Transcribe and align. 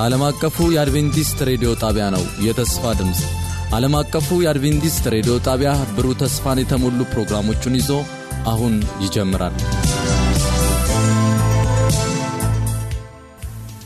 ዓለም 0.00 0.22
አቀፉ 0.26 0.56
የአድቬንቲስት 0.72 1.38
ሬዲዮ 1.48 1.70
ጣቢያ 1.80 2.04
ነው። 2.14 2.22
የተስፋ 2.44 2.92
ድምፅ 2.98 3.18
ዓለም 3.76 3.94
አቀፉ 3.98 4.28
የአድቬንቲስት 4.42 5.04
ሬዲዮ 5.14 5.34
ጣቢያ 5.46 5.70
ብሩህ 5.96 6.14
ተስፋን 6.22 6.60
የተሞሉ 6.62 7.00
ፕሮግራሞቹን 7.12 7.74
ይዞ 7.78 7.90
አሁን 8.52 8.74
ይጀምራል። 9.04 9.56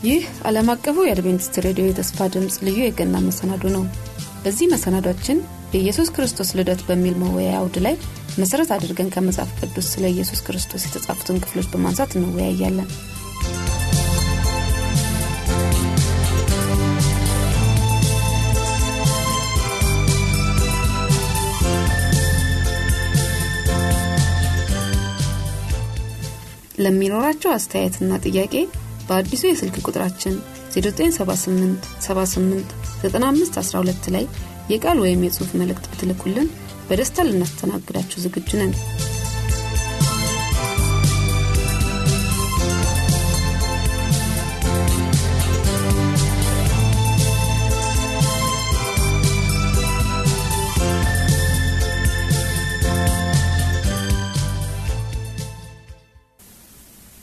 ይህ 0.07 0.23
ዓለም 0.49 0.69
አቀፉ 0.73 0.97
የአድቬንቲስት 1.05 1.57
ሬዲዮ 1.67 1.85
የተስፋ 1.87 2.29
ድምፅ 2.35 2.55
ልዩ 2.67 2.79
የገና 2.83 3.17
መሰናዶ 3.27 3.65
ነው። 3.75 3.83
በዚህ 4.43 4.71
መሰናዷችን 4.73 5.37
የኢየሱስ 5.73 6.11
ክርስቶስ 6.15 6.51
ልደት 6.59 6.83
በሚል 6.87 7.15
መወያያ 7.21 7.59
አውድ 7.59 7.77
ላይ 7.85 7.95
መሠረት 8.39 8.71
አድርገን 8.75 9.11
ከመጽሐፍ 9.13 9.51
ቅዱስ 9.59 9.89
ስለ 9.93 10.05
ኢየሱስ 10.13 10.41
ክርስቶስ 10.47 10.87
የተጻፉትን 10.87 11.43
ክፍሎች 11.43 11.69
በማንሳት 11.73 12.11
እንወያያለን። 12.17 12.89
ለሚኖራቸው 26.77 27.51
አስተያየትና 27.53 28.19
ጥያቄ 28.25 28.53
በአዲሱ 29.07 29.43
የስልክ 29.47 29.75
ቁጥራችን 29.83 30.35
0978 30.75 31.75
78 32.05 32.73
9512 33.03 34.09
ላይ 34.15 34.25
የቃል 34.73 34.97
ወይም 35.03 35.23
የጽሑፍ 35.25 35.51
መልእክት 35.61 35.85
ብትልኩልን 35.91 36.47
በደስታ 36.89 37.25
ልናስተናግዳችሁ 37.27 38.17
ዝግጁ 38.25 38.49
ነን። 38.61 38.73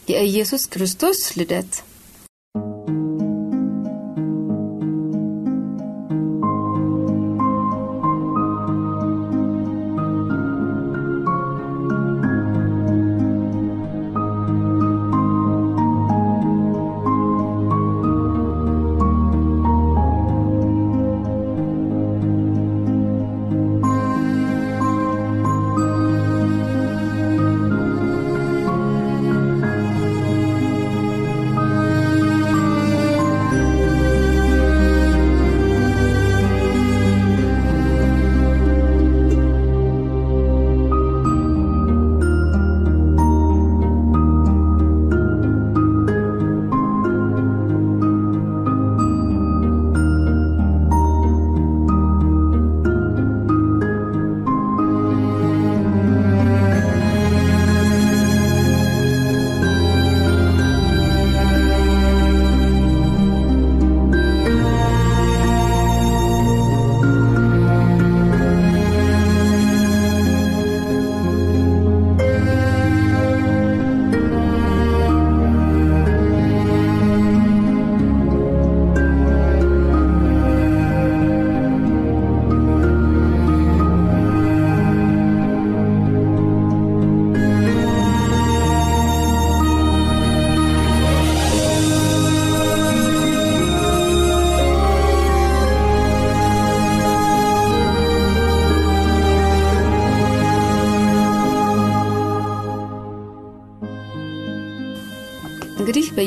የኢየሱስ 0.09 0.65
ክርስቶስ 0.67 1.21
ልደት 1.39 1.73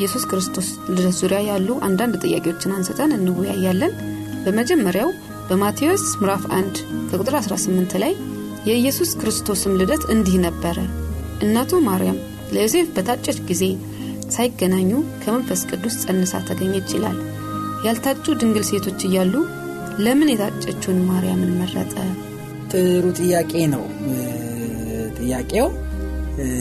በኢየሱስ 0.07 0.27
ክርስቶስ 0.31 0.67
ልደት 0.89 1.15
ዙሪያ 1.17 1.39
ያሉ 1.47 1.69
አንዳንድ 1.85 2.13
ጥያቄዎችን 2.21 2.73
አንስተን 2.75 3.13
እንወያያለን። 3.15 3.93
በመጀመሪያው 4.43 5.09
በማቴዎስ 5.49 6.03
ምዕራፍ 6.21 6.43
1 6.51 6.77
ከቁጥር 7.09 7.35
18 7.39 7.95
ላይ 8.03 8.13
የኢየሱስ 8.69 9.09
ክርስቶስም 9.21 9.73
ልደት 9.79 10.03
እንዲህ 10.13 10.35
ነበረ። 10.45 10.77
እናቱ 11.41 11.79
ማርያም 11.87 12.19
ለዮሴፍ 12.53 12.87
በታጨች 12.95 13.39
ጊዜ 13.49 13.63
ሳይገናኙ 14.35 14.91
ከመንፈስ 15.23 15.63
ቅዱስ 15.71 15.97
ጸንሳ 16.03 16.41
ተገኘች 16.49 16.93
ይላል። 16.97 17.19
ያልታጩ 17.87 18.37
ድንግል 18.41 18.65
ሴቶች 18.69 19.03
እያሉ 19.09 19.33
ለምን 19.99 20.31
የታጨችውን 20.33 21.01
ማርያምን 21.09 21.53
መረጠ? 21.59 21.95
ጥሩ 22.71 23.05
ጥያቄ 23.19 23.53
ነው 23.75 23.83
ጥያቄው። 25.19 25.67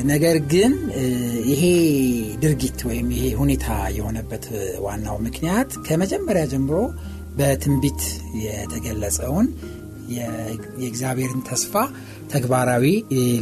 ነገር 0.05 0.37
ግን 0.53 0.73
ይሄ 1.51 1.63
ድርጊት 2.41 2.79
ወይም 2.89 3.09
ይሄ 3.17 3.25
ሁኔታ 3.41 3.67
የሆነበት 3.97 4.45
ዋናው 4.85 5.17
ምክንያት 5.27 5.71
ከመጀመሪያ 5.87 6.45
ጀምሮ 6.53 6.77
በትንቢት 7.37 8.03
የተገለጸውን 8.45 9.49
የእግዚአብሔርን 10.79 11.43
ተስፋ 11.49 11.75
ተግባራዊ 12.33 12.85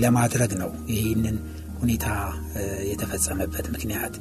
ለማድረግ 0.05 0.53
ነው። 0.63 0.71
ይህንን 0.95 1.37
ሁኔታ 1.81 2.07
የተፈጸመበት 2.91 3.67
ምክንያት 3.75 4.15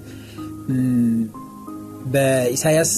በኢሳያስ 2.14 2.94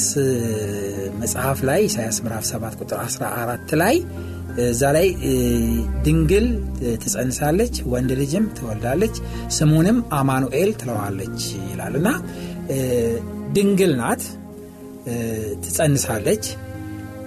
መጽሐፍ 1.21 1.59
ላይ 1.69 1.81
ኢሳያስ 1.89 2.17
ምዕራፍ 2.23 2.45
7 2.49 2.79
ቁጥር 2.81 2.97
14 3.03 3.75
ላይ 3.81 3.95
እዛ 4.65 4.81
ላይ 4.95 5.07
ድንግል 6.05 6.45
ትጸንሳለች፣ 7.01 7.75
ወንድ 7.93 8.11
ልጅም 8.21 8.45
ትወልዳለች፣ 8.57 9.15
ስሙንም 9.57 9.97
አማኑኤል 10.19 10.71
ትለዋለች 10.81 11.39
ይላል 11.69 11.95
እና 11.99 12.09
ድንግል 13.55 13.93
ናት፣ 14.01 14.23
ትጸንሳለች 15.65 16.45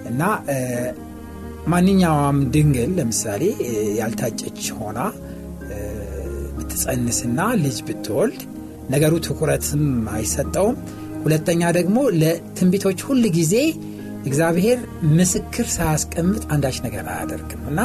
እና 0.09 0.21
ማንኛውም 1.71 2.37
ድንግል 2.53 2.91
ለምሳሌ 2.99 3.43
ያልታጨች 3.99 4.61
ሆና 4.77 4.99
ብትጸንስና 6.57 7.39
ልጅ 7.63 7.77
ብትወልድ 7.87 8.41
ነገሩ 8.89 9.13
ትኩረትም 9.25 9.83
አይሰጠውም። 10.13 10.77
ሁለተኛ 11.23 11.61
ደግሞ 11.77 11.97
ለትንቢቶች 12.21 12.99
ሁል 13.07 13.23
ጊዜ 13.37 13.53
እግዚአብሔር 14.25 14.79
ምስክር 15.11 15.67
ሳያስቀምጥ 15.75 16.43
አንዳች 16.49 16.77
ነገር 16.85 17.05
አያደርግም 17.07 17.61
እና 17.71 17.81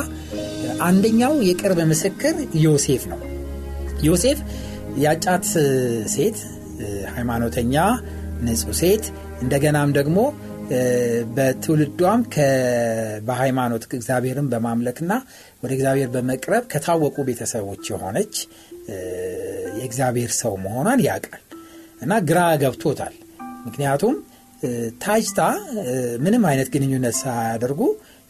አንደኛው 0.82 1.34
የቅርብ 1.48 1.78
ምስክር 1.92 2.34
ዮሴፍ 2.62 3.02
ነው። 3.12 3.20
ዮሴፍ 4.02 4.38
ያጫት 4.98 5.44
ሴት 6.14 6.38
ሃይማኖተኛ፣ 7.14 7.74
ንጹሕ 8.44 8.74
ሴት 8.80 9.04
እንደገናም 9.42 9.90
ደግሞ 9.98 10.18
በትውልዷም 11.36 12.20
በሃይማኖት 13.26 13.82
እግዚአብሔርን 13.90 14.46
በማምለክና 14.52 15.12
ወደ 15.62 15.70
እግዚአብሔር 15.76 16.08
በመቅረብ 16.14 16.64
ከታወቁ 16.72 17.16
ቤተሰቦች 17.28 17.84
የሆነች 17.92 18.34
የእግዚአብሔር 19.76 20.32
ሰው 20.40 20.54
መሆኗን 20.64 21.02
ያውቃል 21.06 21.42
እና 22.02 22.14
ግራ 22.28 22.40
ገብቶታል። 22.62 23.14
ምክንያቱም 23.66 24.14
ታጅታ 25.04 25.40
ምንም 26.20 26.44
አይነት 26.50 26.68
ግንኙነት 26.74 27.16
ሳያደርጉ 27.20 27.80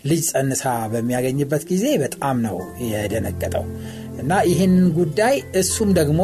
ልጅ 0.05 0.23
ጸንሳ 0.31 0.63
በሚያገኝበት 0.93 1.63
ጊዜ 1.71 1.85
በጣም 2.03 2.37
ነው 2.47 2.57
የደነገጠው። 2.89 3.65
እና 4.19 4.33
ይህንን 4.51 4.89
ጉዳይ 4.99 5.37
እሱም 5.61 5.91
ደግሞ 6.01 6.21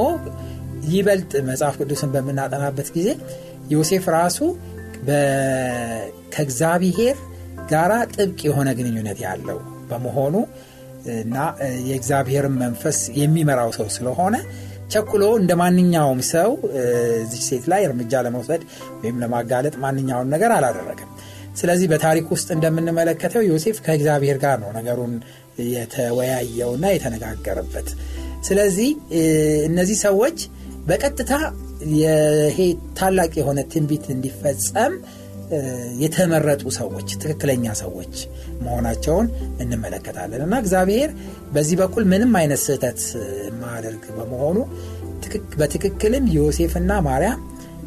ይበልጥ 0.90 1.32
መጽሐፍ 1.48 1.74
ቅዱስን 1.80 2.10
በምናጠናበት 2.14 2.88
ጊዜ 2.96 3.08
ዮሴፍ 3.70 4.04
ራሱ 4.16 4.38
ከእግዚአብሔር 6.34 7.16
ጋራ 7.70 7.92
ጥብቅ 8.14 8.40
የሆነ 8.48 8.68
ግንኙነት 8.78 9.18
ያለው 9.26 9.58
በመሆኑ 9.90 10.34
እና 11.16 11.36
የእግዚአብሔርን 11.88 12.56
መንፈስ 12.62 12.98
የሚመራው 13.20 13.70
ሰው 13.78 13.86
ስለሆነ 13.96 14.36
ቸኩሎ 14.90 15.24
እንደ 15.40 15.52
ማንኛውም 15.60 16.20
ሰው 16.30 16.50
እዚች 17.18 17.42
ሴት 17.48 17.64
ላይ 17.72 17.82
እርምጃ 17.88 18.22
ለመውሰድ 18.26 18.62
ወይም 19.00 19.18
ለማጋለጥ 19.22 19.74
ማንኛውን 19.84 20.30
ነገር 20.34 20.52
አላደረገም። 20.56 21.10
ስለዚህ 21.56 21.86
በታሪክ 21.92 22.26
ውስጥ 22.34 22.48
እንደምንመለከተው 22.56 23.42
ዮሴፍ 23.48 23.78
ከእግዚአብሔር 23.86 24.38
ጋር 24.44 24.56
ነው 24.62 24.70
ነገሩን 24.78 25.14
የተወያየውና 25.74 26.86
የተነጋገረበት። 26.94 27.88
ስለዚህ 28.48 28.90
እነዚህ 29.68 29.98
ሰዎች 30.06 30.38
በቀጥታ 30.86 31.32
ይሄ 31.94 32.58
ታላቅ 32.98 33.32
የሆነ 33.40 33.60
ትንቢት 33.72 34.04
እንዲፈጸም 34.14 34.92
የተመረጡ 36.02 36.62
ሰዎች 36.78 37.08
ትክክለኛ 37.22 37.72
ሰዎች 37.80 38.14
መሆናቸውን 38.64 39.26
እንመለከታለን 39.62 40.42
እና 40.46 40.54
እግዚአብሔር 40.62 41.10
በዚህ 41.54 41.76
በኩል 41.80 42.04
ምንም 42.12 42.32
አይነት 42.40 42.60
ስህተት 42.66 43.00
ማደርግ 43.62 44.04
በመሆኑ 44.18 44.58
በትክክልም 45.60 46.24
ዮሴፍና 46.36 46.92
ማርያም 47.08 47.40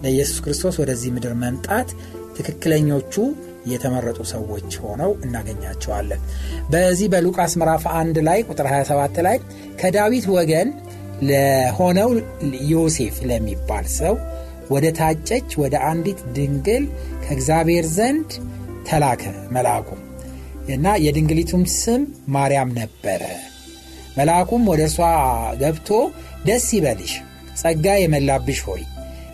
ለኢየሱስ 0.04 0.40
ክርስቶስ 0.46 0.76
ወደዚህ 0.82 1.12
ምድር 1.16 1.34
መምጣት 1.44 1.90
ትክክለኞቹ 2.38 3.16
የተመረጡ 3.72 4.20
ሰዎች 4.32 4.72
ሆነው 4.84 5.12
እናገኛቸዋለን። 5.26 6.22
በዚህ 6.72 7.08
በሉቃስ 7.14 7.54
ምዕራፍ 7.60 7.84
1 7.94 8.20
ላይ 8.28 8.40
ቁጥር 8.50 8.68
27 8.72 9.20
ላይ 9.28 9.38
ከዳዊት 9.82 10.26
ወገን 10.36 10.70
ለሆነው 11.30 12.10
ዮሴፍ 12.72 13.18
ለሚባል 13.30 13.86
ሰው 14.00 14.16
ወደ 14.74 14.86
ታጨች 15.00 15.50
ወደ 15.62 15.76
አንዲት 15.90 16.20
ድንግል 16.36 16.84
ከእግዚአብሔር 17.24 17.86
ዘንድ 17.98 18.30
ተላከ 18.88 19.24
መልአኩ 19.56 19.90
እና 20.74 20.88
የድንግሊቱም 21.06 21.64
ስም 21.74 22.02
ማርያም 22.36 22.70
ነበረ። 22.80 23.24
መልአኩም 24.18 24.64
ወደ 24.72 24.82
እርሷ 24.88 25.00
ገብቶ 25.62 25.90
ደስ 26.46 26.68
ይበልሽ፣ 26.78 27.14
ጸጋ 27.62 27.86
የመላብሽ 28.00 28.60
ሆይ 28.68 28.84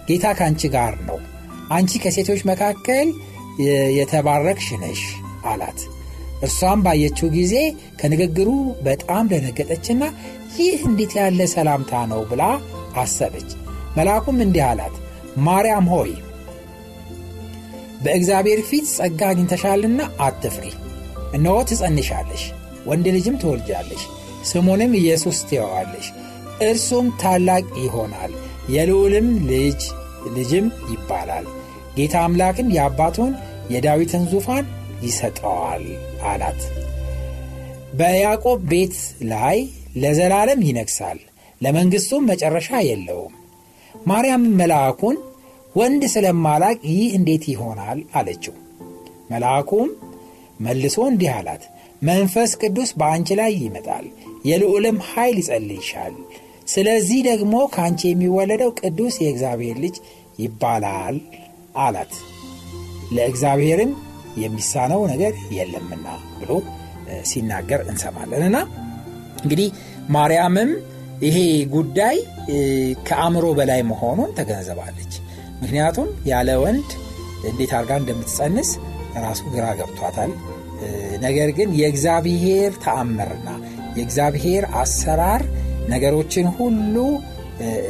ጌታ 0.07 0.25
ከአንቺ 0.37 0.61
ጋር 0.75 0.93
ነው፣ 1.07 1.17
አንቺ 1.75 2.01
ከሴቶች 2.03 2.41
መካከል 2.51 3.07
የተባረክሽ 3.99 4.67
ነሽ 4.83 5.01
አላት። 5.45 5.79
እርሷም 6.41 6.79
ባየችው 6.85 7.27
ጊዜ 7.35 7.53
ከንግግሩ 7.99 8.49
በጣም 8.85 9.23
ደነገጠችና 9.31 10.03
ይህ 10.57 10.79
እንዴት 10.89 11.13
ያለ 11.19 11.41
ሰላምታ 11.53 12.01
ነው 12.11 12.21
ብላ 12.29 12.43
አሰበች። 12.97 13.49
መልአኩም 13.97 14.37
እንዲህ 14.45 14.63
አላት፣ 14.69 14.95
ማርያም 15.45 15.87
ሆይ 15.93 16.11
በእግዚአብሔር 18.03 18.59
ፊት 18.69 18.85
ጸጋ 18.95 19.21
አግኝተሻልና 19.29 20.01
አትፍሪ። 20.19 20.65
እነሆ 21.33 21.55
ትጸንሻለሽ፣ 21.63 22.43
ወንድ 22.85 23.07
ልጅም 23.15 23.35
ትወልጃለሽ፣ 23.37 24.03
ስሙንም 24.43 24.91
ኢየሱስ 24.99 25.39
ትየዋለሽ። 25.49 26.07
እርሱም 26.61 27.07
ታላቅ 27.21 27.65
ይሆናል፣ 27.77 28.31
የልዑልም 28.69 29.27
ልጅ 29.47 29.81
ልጅም 30.37 30.65
ይባላል። 30.91 31.45
ጌታ 31.95 32.15
አምላክም 32.25 32.69
የአባቱን 32.75 33.31
የዳዊትን 33.69 34.23
ዙፋን 34.27 34.65
ይሰጠዋል 35.01 35.85
አላት። 36.23 36.61
በያዕቆብ 37.93 38.59
ቤት 38.67 38.95
ላይ 39.31 39.57
ለዘላለም 39.95 40.61
ይነግሣል፣ 40.67 41.19
ለመንግሥቱም 41.61 42.25
መጨረሻ 42.25 42.69
የለውም። 42.87 43.35
ማርያም 44.05 44.43
መልአኩን 44.59 45.17
ወንድ 45.75 46.03
ስለማላቅ 46.13 46.77
ይህ 46.91 47.09
እንዴት 47.17 47.43
ይሆናል 47.51 47.99
አለችው። 48.13 48.55
መልአኩም 49.31 49.89
መልሶ 50.59 50.97
እንዲህ 51.09 51.31
አላት፣ 51.35 51.63
መንፈስ 52.01 52.51
ቅዱስ 52.61 52.89
በአንቺ 52.99 53.37
ላይ 53.39 53.51
ይመጣል፣ 53.59 54.05
የልዑልም 54.49 54.97
ኃይል 55.09 55.37
ይጸልይሻል። 55.41 56.13
ስለዚህ 56.67 57.19
ደግሞ 57.29 57.55
ከአንቺ 57.73 58.01
የሚወለደው 58.09 58.71
ቅዱስ 58.79 59.15
የእግዚአብሔር 59.23 59.77
ልጅ 59.83 59.95
ይባላል 60.39 61.15
አላት። 61.79 62.13
ለእግዚአብሔርም 63.15 63.91
የሚሳነው 64.37 65.01
ነገር 65.11 65.33
የለምና 65.55 66.07
ብሎ 66.39 66.51
ሲናገር 67.23 67.81
እንሰማለን 67.87 68.43
እና 68.47 68.57
እንግዲህ 69.43 69.69
ማርያምም 70.09 70.71
ይሄ 71.25 71.37
ጉዳይ 71.73 72.17
ከአእምሮ 73.07 73.45
በላይ 73.57 73.81
መሆኑን 73.89 74.29
ተገንዘባለች። 74.37 75.13
ምክንያቱም 75.61 76.09
ያለ 76.29 76.49
ወንድ 76.63 76.89
እንዴት 77.49 77.71
አድርጋ 77.77 77.91
እንደምትጸንስ 78.01 78.69
ራሱ 79.25 79.41
ግራ 79.55 79.65
ገብቷታል። 79.79 80.31
ነገር 81.23 81.49
ግን 81.57 81.69
የእግዚአብሔር 81.79 82.71
ተአምርና 82.83 83.49
የእግዚአብሔር 83.97 84.63
አሰራር 84.81 85.41
ነገሮችን 85.87 86.47
ሁሉ 86.57 86.95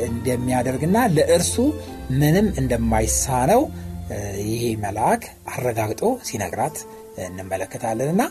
እንደሚያደርግና 0.08 0.98
ለእርሱ 1.16 1.56
ምንም 2.20 2.48
እንደማይሳነው 2.62 3.62
ይሄ 4.48 4.64
መልአክ 4.84 5.24
አረጋግጦ 5.52 6.04
ሲነግራት 6.28 6.78
እንመለከታለን 7.26 8.10
እና 8.14 8.24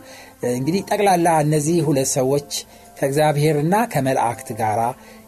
እንግዲህ 0.52 0.82
ጠቅላላ 0.90 1.28
እነዚህ 1.44 1.78
ሁለት 1.88 2.08
ሰዎች 2.16 2.50
ከእግዚአብሔርና 2.98 3.74
ከመላእክት 3.92 4.48
ጋር 4.60 4.80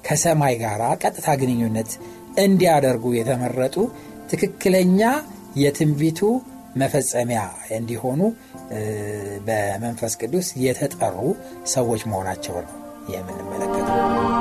ከሰማይ 0.06 0.54
ጋር 0.62 0.82
ቀጥታ 1.02 1.28
ግንኙነት 1.42 1.90
እንዲያደርጉ 2.44 3.04
የተመረጡ 3.18 3.76
ትክክለኛ 4.30 5.00
የትንቢቱ 5.56 6.20
መፈጸሚያ 6.76 7.40
እንዲሆኑ 7.78 8.20
በመንፈስ 9.48 10.14
ቅዱስ 10.20 10.48
የተጠሩ 10.64 11.16
ሰዎች 11.74 12.04
መሆናቸው 12.12 12.56
ነው 12.60 12.74
የምንመለከተው። 13.14 14.39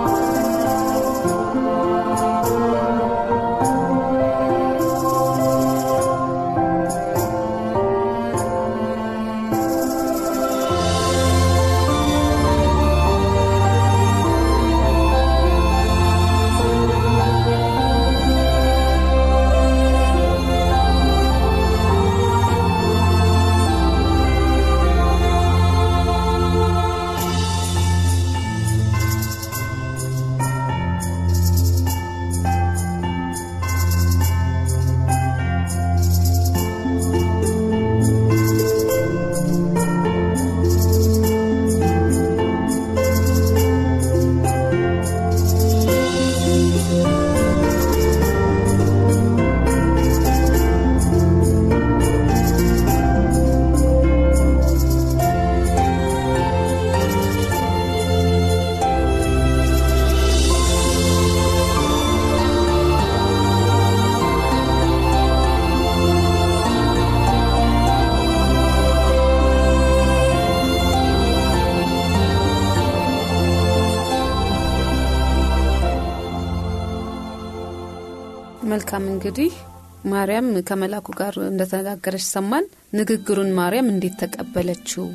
ማርያም 80.20 80.48
ከመላኩ 80.68 81.08
ጋር 81.20 81.34
እንደተነጋገረች 81.48 82.24
ሰማን። 82.34 82.66
ንግግሩን 83.00 83.50
ማርያም 83.60 83.90
እንዴት 83.92 84.16
ተቀበለችው? 84.22 85.06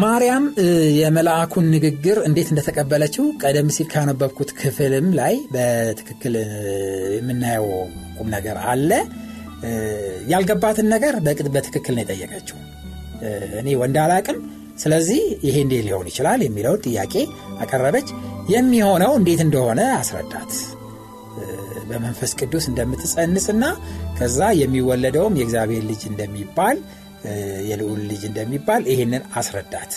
ማርያም 0.00 0.44
የመልአኩን 0.98 1.64
ንግግር 1.74 2.18
እንዴት 2.26 2.48
እንደተቀበለችው 2.52 3.24
ቀደም 3.42 3.68
ሲል 3.76 3.86
ካነበብኩት 3.92 4.50
ክፍልም 4.58 5.06
ላይ 5.18 5.34
በትክክል 5.54 6.34
የምናየው 7.16 7.66
ቁም 8.18 8.28
ነገር 8.36 8.58
አለ። 8.72 8.90
ያልገባትን 10.32 10.86
ነገር 10.94 11.14
በትክክል 11.56 11.94
ነው 11.96 12.02
የጠየቀችው። 12.04 12.58
እኔ 13.60 13.68
ወንድ 13.82 13.98
አላቅም፣ 14.04 14.38
ስለዚህ 14.78 15.22
ይሄ 15.46 15.56
እንዴት 15.64 15.82
ሊሆን 15.86 16.06
ይችላል 16.10 16.42
የሚለውን 16.44 16.84
ጥያቄ 16.86 17.14
አቀረበች። 17.60 18.10
የሚሆነው 18.54 19.12
እንዴት 19.18 19.40
እንደሆነ 19.46 19.80
አስረዳት 19.98 20.52
በመንፈስ 21.90 22.32
ቅዱስ 22.40 22.64
እንደምትጸንስና 22.70 23.64
ከዛ 24.18 24.48
የሚወለደውም 24.60 25.36
የእግዚአብሔር 25.38 25.84
ልጅ 25.90 26.02
እንደሚባል 26.10 26.78
የልዑል 27.68 28.00
ልጅ 28.10 28.22
እንደሚባል 28.28 28.82
ይህንን 28.92 29.22
አስረዳት 29.34 29.92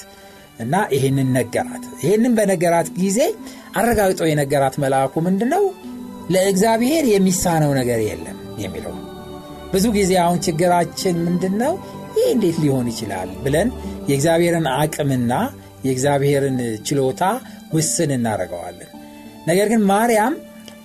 እና 0.59 0.75
ይህንን 0.95 1.29
ነገራት። 1.37 1.85
ይህንን 2.03 2.33
በነገራት 2.37 2.89
ጊዜ 2.99 3.19
አረጋግጦ 3.75 4.21
የነገራት 4.29 4.75
መልአኩ 4.83 5.13
ምንድ 5.27 5.41
ነው 5.53 5.63
ለእግዚአብሔር 6.33 7.05
የሚሳነው 7.13 7.71
ነገር 7.79 7.99
የለም 8.07 8.37
የሚለው። 8.61 8.93
ብዙ 9.73 9.85
ጊዜ 9.95 10.11
አሁን 10.23 10.39
ችግራችን 10.45 11.15
ምንድን 11.25 11.55
ነው 11.61 11.73
ይህ 12.17 12.27
እንዴት 12.33 12.57
ሊሆን 12.63 12.87
ይችላል 12.91 13.29
ብለን 13.43 13.69
የእግዚአብሔርን 14.09 14.67
አቅምና 14.75 15.33
የእግዚአብሔርን 15.85 16.57
ችሎታ 16.87 17.23
ውስን 17.73 18.11
እናደርገዋለን። 18.17 18.89
ነገር 19.47 19.67
ግን 19.71 19.81
ማርያም 19.89 20.35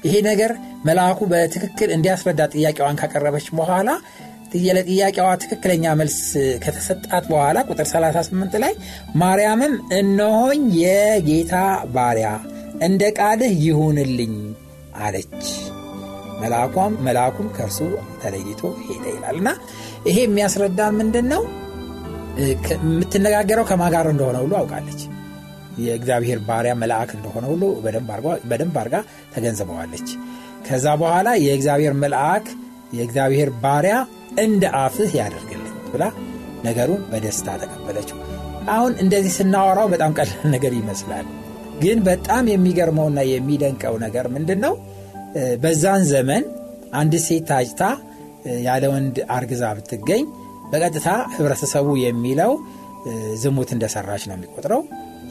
ይሄ 0.03 0.15
ነገር 0.29 0.53
መልአኩ 0.89 1.19
በትክክል 1.33 1.91
እንዲያስረዳ 1.95 2.43
ጥያቄዋን 2.55 2.99
ካቀረበች 3.01 3.47
በኋላ 3.59 3.89
ለጥያቄዋ 4.71 5.31
ትክክለኛ 5.43 5.85
መልስ 6.01 6.19
ከተሰጣት 6.63 7.25
በኋላ 7.33 7.59
ቁጥር 7.71 7.87
38 7.91 8.55
ላይ 8.63 8.73
ማርያምም 9.23 9.75
እነሆኝ 9.99 10.63
የጌታ 10.79 11.55
ባሪያ 11.95 12.29
እንደ 12.87 13.03
ቃልህ 13.19 13.53
ይሁንልኝ 13.67 14.35
አለች። 15.01 15.45
መልአኳም 16.41 16.93
መልአኩም 17.07 17.47
ከእርሱ 17.55 17.79
ተለይቶ 18.23 18.61
ሄደ 18.87 19.05
ይላል። 19.15 19.37
እና 19.41 19.51
ይሄ 20.09 20.17
የሚያስረዳን 20.25 20.99
ምንድን 21.01 21.27
ነው 21.33 21.43
የምትነጋገረው 22.41 23.65
ከማጋር 23.71 24.07
እንደሆነ 24.13 24.37
ሁሉ 24.45 24.53
አውቃለች 24.59 25.01
የእግዚአብሔር 25.85 26.39
ባሪያ 26.49 26.73
መልአክ 26.83 27.11
እንደሆነ 27.17 27.45
ሁሉ 27.53 27.65
በደንብ 28.51 28.77
አርጋ 28.83 28.97
ተገንዝበዋለች። 29.35 30.09
ከዛ 30.69 30.87
በኋላ 31.03 31.29
የእግዚአብሔር 31.45 31.95
መልአክ 32.03 32.47
የእግዚአብሔር 32.95 33.51
ባሪያ 33.63 33.97
እንደ 34.41 34.65
አፍህ 34.81 35.13
ያደርግልኝ 35.21 35.75
ብላ 35.93 36.05
ነገሩን 36.65 37.03
በደስታ 37.11 37.49
ተቀበለችው። 37.63 38.19
አሁን 38.71 38.93
እንደዚህ 39.03 39.33
ስናወራው 39.37 39.87
በጣም 39.93 40.15
ቀላል 40.19 40.41
ነገር 40.55 40.73
ይመስላል። 40.79 41.27
ግን 41.83 41.99
በጣም 42.07 42.45
የሚገርመውና 42.53 43.21
የሚደንቀው 43.31 43.95
ነገር 44.05 44.27
ምንድን 44.35 44.61
ነው 44.65 44.75
በዛን 45.63 46.03
ዘመን 46.11 46.45
አንድ 46.93 47.15
ሴት 47.27 47.45
ታጭታ 47.51 47.83
ያለ 48.65 48.85
ወንድ 48.93 49.17
አርግዛ 49.31 49.65
ብትገኝ 49.79 50.25
በቀጥታ 50.71 51.09
ህብረተሰቡ 51.35 51.89
የሚለው 52.03 52.53
ዝሙት 53.43 53.71
እንደሰራች 53.75 54.23
ነው 54.29 54.35
የሚቆጥረው 54.37 54.81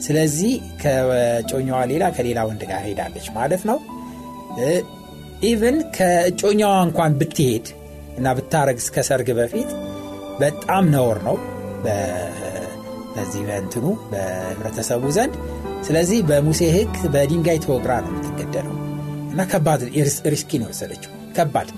ስለዚህ 0.04 0.52
ከእጮኛዋ 0.82 1.78
ሌላ 1.90 2.04
ከሌላ 2.16 2.40
ወንድ 2.48 2.62
ጋር 2.70 2.80
ሄዳለች 2.86 3.26
ማለት 3.36 3.62
ነው። 3.70 3.78
even 5.42 5.76
ከእጮኛዋ 5.96 6.72
እንኳን 6.86 7.12
ብትሄድ 7.20 7.66
እና 8.18 8.28
ብታረግዝ 8.38 8.78
እስከ 8.82 9.04
ሰርግ 9.08 9.28
በፊት 9.38 9.70
በጣም 10.40 10.84
ነውር 10.94 11.18
ነው። 11.28 11.36
በዚህ 13.14 13.42
በእንትኑ 13.46 13.86
በህብረተሰቡ 14.10 15.04
ዘንድ። 15.16 15.34
ስለዚህ 15.86 16.18
በሙሴ 16.28 16.60
ህግ 16.76 16.94
በድንጋይ 17.14 17.58
ተወግራ 17.64 17.92
ነው 18.04 18.10
የምትገደለው 18.12 18.74
እና 19.32 19.42
ከባድ 19.50 19.80
ሪስኪ 20.32 20.50
ነው 20.60 20.66
የወሰደችው። 20.68 21.12
ከባድ 21.36 21.68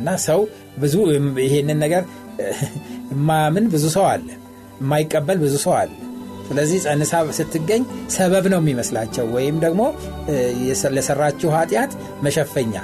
እና 0.00 0.10
ሰው 0.26 0.40
ብዙ 0.78 0.94
ይሄንን 1.44 1.78
ነገር 1.84 2.02
የማያምን 3.12 3.66
ብዙ 3.72 3.84
ሰው 3.94 4.04
አለ። 4.12 4.28
የማይቀበል 4.80 5.38
ብዙ 5.42 5.54
ሰው 5.64 5.74
አለ 5.80 5.90
ስለዚህ 6.48 6.78
ጸንሳ 6.84 7.12
ስትገኝ 7.38 7.82
ሰበብ 8.08 8.44
ነው 8.52 8.60
የሚመስላቸው 8.62 9.26
ወይም 9.36 9.56
ደግሞ 9.64 9.82
ለሰራችው 10.96 11.50
ኃጢአት 11.56 11.92
መሸፈኛ 12.22 12.74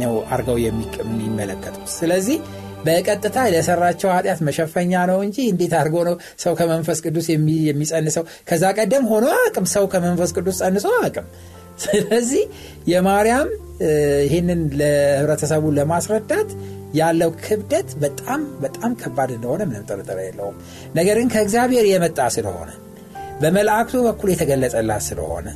ነው 0.00 0.14
አርገው 0.34 0.56
የሚመለከቱት። 0.60 1.88
ስለዚህ 1.98 2.38
በቀጥታ 2.86 3.36
ለሰራቸው 3.52 4.08
ኃጢአት 4.16 4.40
መሸፈኛ 4.48 4.92
ነው 5.10 5.18
እንጂ 5.26 5.36
እንዴት 5.52 5.72
አድርጎ 5.78 5.96
ነው 6.08 6.14
ሰው 6.38 6.52
ከመንፈስ 6.58 6.98
ቅዱስ 7.06 7.26
የሚጸንሰው? 7.68 8.24
ከዛ 8.48 8.64
ቀደም 8.78 9.04
ሆኖ 9.12 9.26
አቅም 9.40 9.66
ሰው 9.74 9.84
ከመንፈስ 9.92 10.32
ቅዱስ 10.36 10.58
ጸንሶ 10.62 10.86
አቅም 11.06 11.26
ስለዚህ 11.84 12.42
የማርያም 12.88 13.48
ይህንን 14.26 14.60
ለህብረተሰቡ 14.80 15.64
ለማስረዳት 15.78 16.50
ያለው 16.94 17.30
ክብደት 17.44 17.88
በጣም 18.02 18.40
በጣም 18.60 18.92
ከባድ 19.00 19.30
እንደሆነ 19.36 19.62
ምንም 19.68 19.86
ጥርጥር 19.90 20.18
የለውም። 20.22 20.56
ነገር 20.94 21.16
ግን 21.20 21.30
ከእግዚአብሔር 21.34 21.86
የመጣ 21.90 22.18
ስለሆነ 22.36 22.70
በመላእክቱ 23.40 23.96
በኩል 24.06 24.28
የተገለጸላት 24.32 25.02
ስለሆነ 25.08 25.48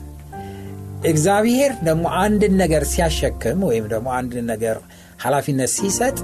እግዚአብሔር 1.04 1.72
ደግሞ 1.84 2.06
አንድን 2.22 2.54
ነገር 2.62 2.82
ሲያሸክም 2.90 3.60
ወይም 3.68 3.86
ደግሞ 3.92 4.08
አንድን 4.18 4.46
ነገር 4.52 4.78
ኃላፊነት 5.22 5.70
ሲሰጥ 5.76 6.16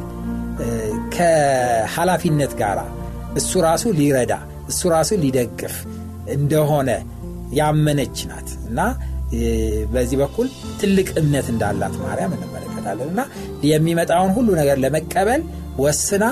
ከኃላፊነት 1.17 2.53
ጋር 2.61 2.79
እሱ 3.37 3.53
ራሱ 3.67 3.85
ሊረዳ 3.99 4.35
እሱ 4.69 4.91
ራሱ 4.95 5.11
ሊደግፍ 5.23 5.75
እንደሆነ 6.37 6.91
ያመነች 7.59 8.19
ናት። 8.31 8.49
እና 8.69 8.81
በዚህ 9.93 10.17
በኩል 10.23 10.49
ትልቅ 10.81 11.09
እምነት 11.21 11.47
እንዳላት 11.53 11.95
ማርያም 12.05 12.33
እንመለከታለን 12.87 13.09
እና 13.12 13.21
የሚመጣውን 13.71 14.33
ሁሉ 14.37 14.49
ነገር 14.61 14.76
ለመቀበል 14.85 15.43
ወስና 15.78 16.25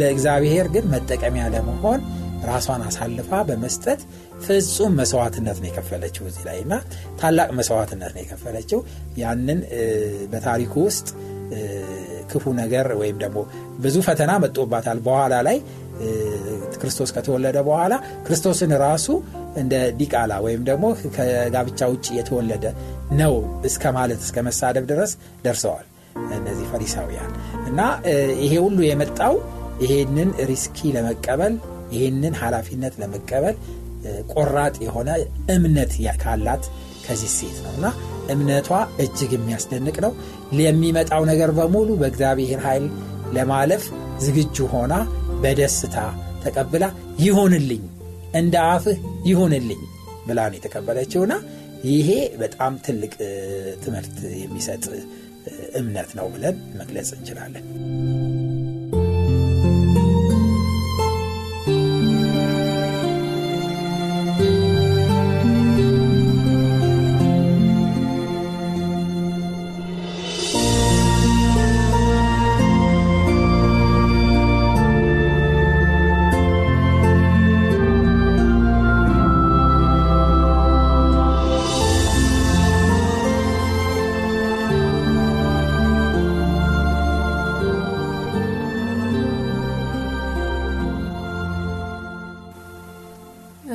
ለእግዚአብሔር 0.00 0.66
ግን 0.74 0.84
መጠቀሚያ 0.94 1.44
ለመሆን 1.54 2.00
ራሷን 2.48 2.82
አሳልፋ 2.86 3.30
በመስጠት 3.48 4.00
ፍጹም 4.44 4.92
መስዋዕትነት 5.00 5.58
ነው 5.62 5.68
የከፈለችው 5.70 6.24
እዚህ 6.30 6.44
ላይ 6.48 6.58
እና 6.64 6.74
ታላቅ 7.20 7.48
መስዋዕትነት 7.58 8.12
ነው 8.16 8.22
የከፈለችው። 8.24 8.80
ያንን 9.20 9.58
በታሪኩ 10.32 10.74
ውስጥ 10.88 11.08
ክፉ 12.32 12.44
ነገር 12.60 12.86
ወይም 13.00 13.16
ደግሞ 13.22 13.38
ብዙ 13.78 13.96
ፈተና 14.06 14.32
መጦባታል 14.44 14.98
በኋላ 15.06 15.34
ላይ 15.48 15.58
ክርስቶስ 16.74 17.10
ከተወለደ 17.16 17.58
በኋላ 17.66 17.94
ክርስቶስን 18.26 18.72
ራሱ 18.84 19.06
እንደ 19.56 19.74
ዲቃላ 19.98 20.32
ወይም 20.44 20.62
ደግሞ 20.68 20.84
ከጋብቻ 21.16 21.80
ውጭ 21.92 22.06
የተወለደ 22.18 22.64
ነው 23.20 23.34
እስከ 23.68 23.84
ማለት 23.96 24.20
እስከ 24.26 24.38
መሳደብ 24.46 24.84
ድረስ 24.90 25.12
ደርሰዋል 25.44 25.86
እነዚህ 26.36 26.66
ፈሪሳውያን። 26.72 27.30
እና 27.68 27.80
ይሄ 28.42 28.52
ሁሉ 28.64 28.78
የመጣው 28.86 29.34
ይሄንን 29.84 30.30
ሪስኪ 30.50 30.78
ለመቀበል 30.96 31.54
ይህንን 31.94 32.34
ኃላፊነት 32.42 32.94
ለመቀበል 33.00 33.56
ቆራጥ 34.34 34.74
የሆነ 34.86 35.10
እምነት 35.54 35.92
ካላት 36.22 36.64
ከዚህ 37.04 37.30
ሴት 37.38 37.56
ነው። 37.64 37.72
እና 37.76 37.86
እምነቷ 38.32 38.68
እጅግ 39.04 39.30
የሚያስደንቅ 39.36 39.96
ነው። 40.04 40.12
የሚመጣው 40.60 41.22
ነገር 41.30 41.50
በሙሉ 41.58 41.88
በእግዚአብሔር 42.00 42.60
ኃይል 42.66 42.84
ለማለፍ 43.36 43.84
ዝግጁ 44.24 44.66
ሆና 44.72 44.94
በደስታ 45.42 45.96
ተቀብላ 46.44 46.84
ይሆንልኝ 47.20 47.82
እንደ 48.40 48.54
አፍህ 48.68 48.98
ይሆንልኝ 49.26 49.80
ብላ 50.26 50.40
ነው 50.50 50.56
የተቀበለችውና 50.58 51.32
ይሄ 51.90 52.10
በጣም 52.36 52.72
ትልቅ 52.86 53.14
ትምህርት 53.84 54.16
የሚሰጥ 54.42 54.84
እምነት 55.74 56.10
ነው 56.18 56.26
ብለን 56.34 56.56
መግለጽ 56.80 57.08
እንችላለን 57.16 57.64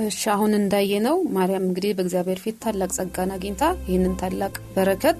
እሺ 0.08 0.22
አሁን 0.34 0.52
እንዳየነው 0.58 1.18
ማርያም 1.36 1.66
እንግዲህ 1.68 1.92
በእግዚአብሔር 1.98 2.40
ፊት 2.44 2.58
ታላቅ 2.64 2.90
ጸጋን 2.98 3.32
አግኝታ 3.36 3.64
ይህንን 3.88 4.14
ታላቅ 4.22 4.54
በረከት 4.76 5.20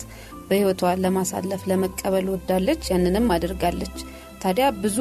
በህይወቷ 0.50 0.92
ለማሳለፍ 1.04 1.62
ለመቀበል 1.70 2.28
ወዳለች 2.34 2.84
ያንንም 2.92 3.28
አድርጋለች። 3.36 3.98
ታዲያ 4.44 4.66
ብዙ 4.82 4.98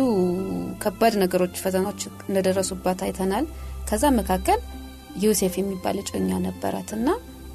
ከባድ 0.83 1.15
ነገሮች 1.23 1.55
ፈተናዎች 1.65 2.01
እንደደረሱባት 2.29 3.01
አይተናል። 3.07 3.47
ከዛ 3.89 4.05
መካከል 4.19 4.61
ዮሴፍ 5.25 5.55
የሚባል 5.59 5.99
እጮኛ 6.03 6.31
ነበራት 6.47 6.91
እና 6.97 7.09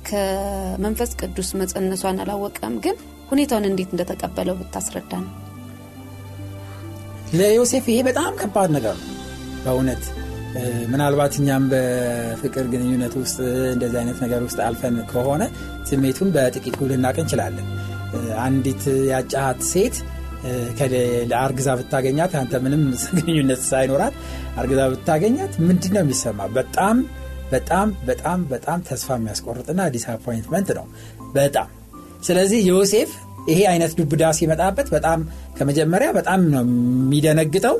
ከመንፈስ 0.09 1.11
ቅዱስ 1.21 1.49
መጸነሷን 1.59 2.21
አላወቀም 2.23 2.75
ግን 2.85 2.95
ሁኔታውን 3.31 3.67
እንዴት 3.69 3.89
እንደተቀበለው 3.93 4.55
ብታስረዳ 4.61 5.11
ነው 5.25 5.33
ለዮሴፍ 7.33 7.85
ይሄ 7.91 7.99
በጣም 8.07 8.31
ከባድ 8.39 8.69
ነገር 8.77 8.95
ነው 9.01 9.09
በእውነት 9.63 10.03
ምናልባት 10.91 11.33
እኛም 11.39 11.63
በፍቅር 11.71 12.65
ግንኙነት 12.71 13.13
ውስጥ 13.19 13.37
እንደዚህ 13.73 13.97
አይነት 14.01 14.17
ነገር 14.23 14.41
ውስጥ 14.47 14.59
አልፈን 14.65 14.97
ከሆነ 15.11 15.43
ስሜቱን 15.89 16.29
በጥቂቱ 16.35 16.87
ልናቅ 16.91 17.15
እንችላለን። 17.23 17.67
አንዲት 18.43 18.83
ያጨሃት 19.11 19.61
ሴት 19.71 19.95
አርግዛ 21.31 21.69
ብታገኛት 21.79 22.31
አንተ 22.39 22.53
ምንም 22.65 22.83
ግንኙነት 23.17 23.61
ሳይኖራት 23.69 24.15
አርግዛ 24.57 24.81
ብታገኛት 24.93 25.53
ምንድን 25.67 25.93
ነው 25.95 26.03
የሚሰማ 26.03 26.47
በጣም 26.55 26.97
በጣም 27.51 27.87
በጣም 28.05 28.39
በጣም 28.51 28.79
ተስፋ 28.89 29.17
የሚያስቆርጥና 29.17 29.81
disappointment 29.95 30.69
ነው። 30.77 30.85
በጣም። 31.33 31.69
ስለዚህ 32.23 32.59
ዮሴፍ 32.69 33.11
ይሄ 33.47 33.59
አይነት 33.69 33.91
ዱብዳ 33.99 34.23
ሲመጣበት 34.37 34.87
በጣም 34.95 35.19
ከመጀመሪያ 35.57 36.09
በጣም 36.17 36.41
ነው 36.53 36.63
የሚደነግጠው 36.65 37.75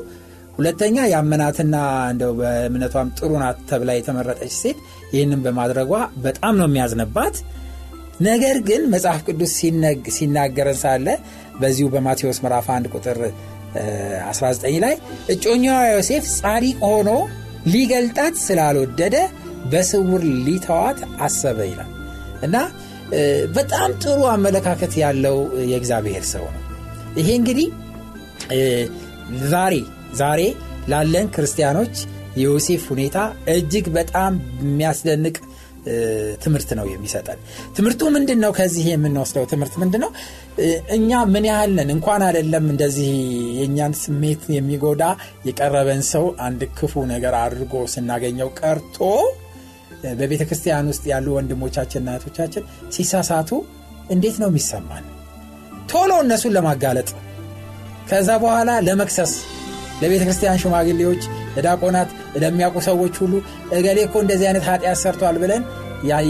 ሁለተኛ 0.52 0.96
የአመናትና 1.10 1.76
እንደው 2.12 2.32
በእምነቷም 2.38 3.08
ጥሩ 3.18 3.30
ናት 3.42 3.58
ተብላ 3.68 3.90
የተመረጠች 3.96 4.52
ሴት 4.58 4.78
ይህንን 5.14 5.40
በማድረጓ 5.44 5.92
በጣም 6.24 6.54
ነው 6.60 6.66
የሚያዝነባት። 6.68 7.36
ነገር 8.26 8.56
ግን 8.68 8.82
መጽሐፍ 8.92 9.20
ቅዱስ 9.28 9.52
ሲናገረን 10.16 10.78
ሳለ 10.82 11.06
በዚሁ 11.60 11.86
በማቴዎስ 11.94 12.38
ምዕራፍ 12.44 12.66
1 12.72 12.90
ቁጥር 12.96 13.18
19 14.26 14.76
ላይ 14.84 14.94
እጮኛዋ 15.34 15.78
ዮሴፍ 15.90 16.24
ጻዲቅ 16.38 16.78
ሆኖ 16.86 17.10
ሊገልጣት 17.72 18.34
ስላልወደደ 18.44 19.16
በስውር 19.72 20.22
ሊተዋት 20.46 20.98
አሰበ 21.20 21.58
ይላል። 21.70 21.90
እና 22.42 22.56
በጣም 23.56 23.90
ጥሩ 24.02 24.20
አመለካከት 24.34 24.92
ያለው 25.02 25.36
የእግዚአብሔር 25.70 26.24
ሰው 26.32 26.44
ነው። 26.48 26.62
ይሄ 27.18 27.28
እንግዲህ 27.40 27.68
ዛሬ 29.46 29.74
ዛሬ 30.16 30.40
ላለን 30.88 31.26
ክርስቲያኖች 31.34 31.94
የዮሴፍ 32.36 32.82
ሁኔታ 32.92 33.18
እጅግ 33.54 33.86
በጣም 33.96 34.32
የሚያስደንቅ 34.62 35.36
ትምህርት 36.42 36.70
ነው 36.78 36.86
የሚሰጠን። 36.90 37.38
ትምህርቱ 37.76 38.02
ምንድን 38.16 38.38
ነው 38.44 38.50
ከዚህ 38.58 38.84
የምንወስደው 38.90 39.44
ትምህርት 39.52 39.74
ምንድን 39.82 40.00
ነው 40.04 40.10
እኛ 40.96 41.20
ምን 41.32 41.44
ያህል 41.50 41.70
ነን? 41.78 41.90
እንኳን 41.96 42.22
አይደለም 42.26 42.64
እንደዚህ 42.72 43.10
የእኛን 43.58 43.94
ስሜት 44.02 44.42
የሚጎዳ 44.56 45.02
የቀረበን 45.48 46.02
ሰው 46.12 46.26
አንድ 46.46 46.60
ክፉ 46.78 47.04
ነገር 47.12 47.34
አድርጎ 47.40 47.74
ስናገኘው 47.94 48.50
ቀርቶ 48.60 48.98
በቤተ 50.18 50.42
ክርስቲያን 50.48 50.90
ውስጥ 50.92 51.04
ያሉ 51.12 51.26
ወንድሞቻችንና 51.36 52.14
እህቶቻችን 52.14 52.64
ሲሳሳቱ 52.94 53.50
እንዴት 54.10 54.38
ነው 54.42 54.48
የሚሰማን? 54.52 55.04
ቶሎ 55.92 56.12
እነሱን 56.24 56.54
ለማጋለጥ 56.56 57.10
ከዛ 58.08 58.30
በኋላ 58.42 58.70
ለመክሰስ 58.86 59.32
ለቤተ 60.00 60.22
ክርስቲያን 60.22 60.60
ሽማግሌዎች 60.62 61.22
ለዳቆናት 61.56 62.10
ለሚያውቁ 62.42 62.78
ሰዎች 62.88 63.14
ሁሉ 63.22 63.34
እገሌ 63.76 63.98
እኮ 64.08 64.16
እንደዚህ 64.24 64.46
አይነት 64.50 64.64
ኃጢአት 64.68 64.98
ሰርቷል 65.02 65.38
ብለን 65.42 65.62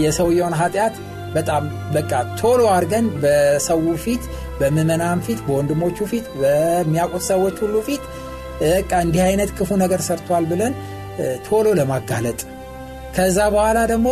የሰውየውን 0.03 0.55
ኃጢአት 0.59 0.95
በጣም 1.35 1.63
በቃ 1.93 2.11
ቶሎ 2.39 2.61
አድርገን 2.73 3.05
በሰው 3.21 3.79
ፊት 4.03 4.23
በምመናም 4.59 5.21
ፊት 5.27 5.39
በወንድሞቹ 5.47 5.97
ፊት 6.11 6.25
በሚያውቁት 6.41 7.23
ሰዎች 7.31 7.55
ሁሉ 7.63 7.77
ፊት 7.87 8.03
በቃ 8.61 8.91
እንዲህ 9.05 9.21
አይነት 9.29 9.49
ክፉ 9.57 9.69
ነገር 9.83 10.01
ሰርቷል 10.07 10.45
ብለን 10.51 10.73
ቶሎ 11.47 11.67
ለማጋለጥ 11.79 12.39
ከዛ 13.15 13.37
በኋላ 13.53 13.79
ደግሞ 13.91 14.07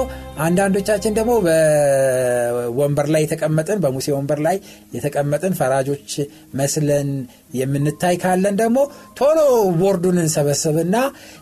አንዳንዶቻችን 0.45 1.13
ደግሞ 1.17 1.31
በወንበር 1.45 3.07
ላይ 3.13 3.21
የተቀመጥን 3.25 3.79
በሙሴ 3.83 4.07
ወንበር 4.15 4.39
ላይ 4.45 4.57
የተቀመጥን 4.95 5.53
ፈራጆች 5.59 6.11
መስለን 6.59 7.09
የምንታይ 7.59 8.17
ካለን 8.23 8.57
ደግሞ 8.61 8.77
ቶሎ 9.19 9.39
ቦርዱን 9.81 10.19
እንሰበስብና 10.23 10.95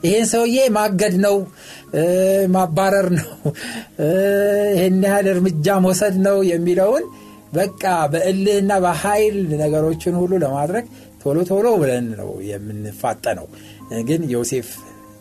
ይሄን 0.05 0.27
ሰውዬ 0.33 0.59
ማገድ 0.77 1.15
ነው 1.25 1.37
ማባረር 2.55 3.09
ነው 3.19 3.29
ይህን 4.75 4.99
ያህል 5.07 5.29
እርምጃ 5.33 5.77
መውሰድ 5.85 6.17
ነው 6.27 6.39
የሚለውን 6.51 7.05
በቃ 7.53 7.83
በእልህና 8.13 8.71
በኃይል 8.83 9.37
ነገሮችን 9.61 10.15
ሁሉ 10.21 10.33
ለማድረግ 10.43 10.85
ቶሎ 11.23 11.37
ቶሎ 11.49 11.67
ብለን 11.81 12.05
ነው 12.19 12.29
የምንፋጠነው። 12.49 13.47
ግን 14.07 14.21
ዮሴፍ 14.33 14.67